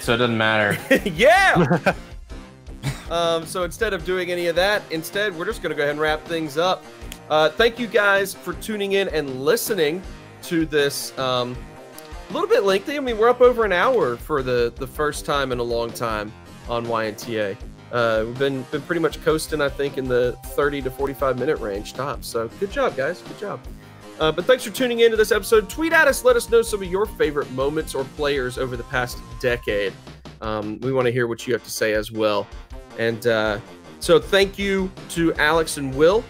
[0.00, 0.78] So it doesn't matter.
[1.10, 1.94] yeah.
[3.10, 5.90] um, so instead of doing any of that, instead we're just going to go ahead
[5.90, 6.86] and wrap things up.
[7.28, 10.02] Uh, thank you guys for tuning in and listening
[10.44, 11.16] to this.
[11.18, 11.54] Um,
[12.32, 12.96] a little bit lengthy.
[12.96, 15.90] I mean, we're up over an hour for the the first time in a long
[15.90, 16.32] time
[16.66, 17.58] on YNTA.
[17.92, 21.58] Uh, we've been been pretty much coasting, I think, in the 30 to 45 minute
[21.58, 22.26] range tops.
[22.26, 23.20] So good job, guys.
[23.20, 23.60] Good job.
[24.18, 25.68] Uh, but thanks for tuning in to this episode.
[25.68, 26.24] Tweet at us.
[26.24, 29.92] Let us know some of your favorite moments or players over the past decade.
[30.40, 32.46] Um, we want to hear what you have to say as well.
[32.98, 33.60] And uh,
[34.00, 36.24] so thank you to Alex and Will.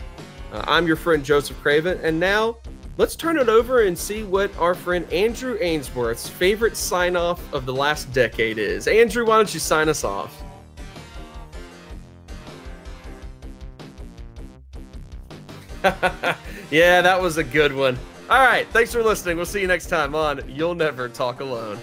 [0.53, 2.01] Uh, I'm your friend Joseph Craven.
[2.03, 2.57] And now
[2.97, 7.67] let's turn it over and see what our friend Andrew Ainsworth's favorite sign off of
[7.67, 8.87] the last decade is.
[8.87, 10.43] Andrew, why don't you sign us off?
[16.71, 17.99] yeah, that was a good one.
[18.31, 19.37] All right, thanks for listening.
[19.37, 21.79] We'll see you next time on You'll Never Talk Alone.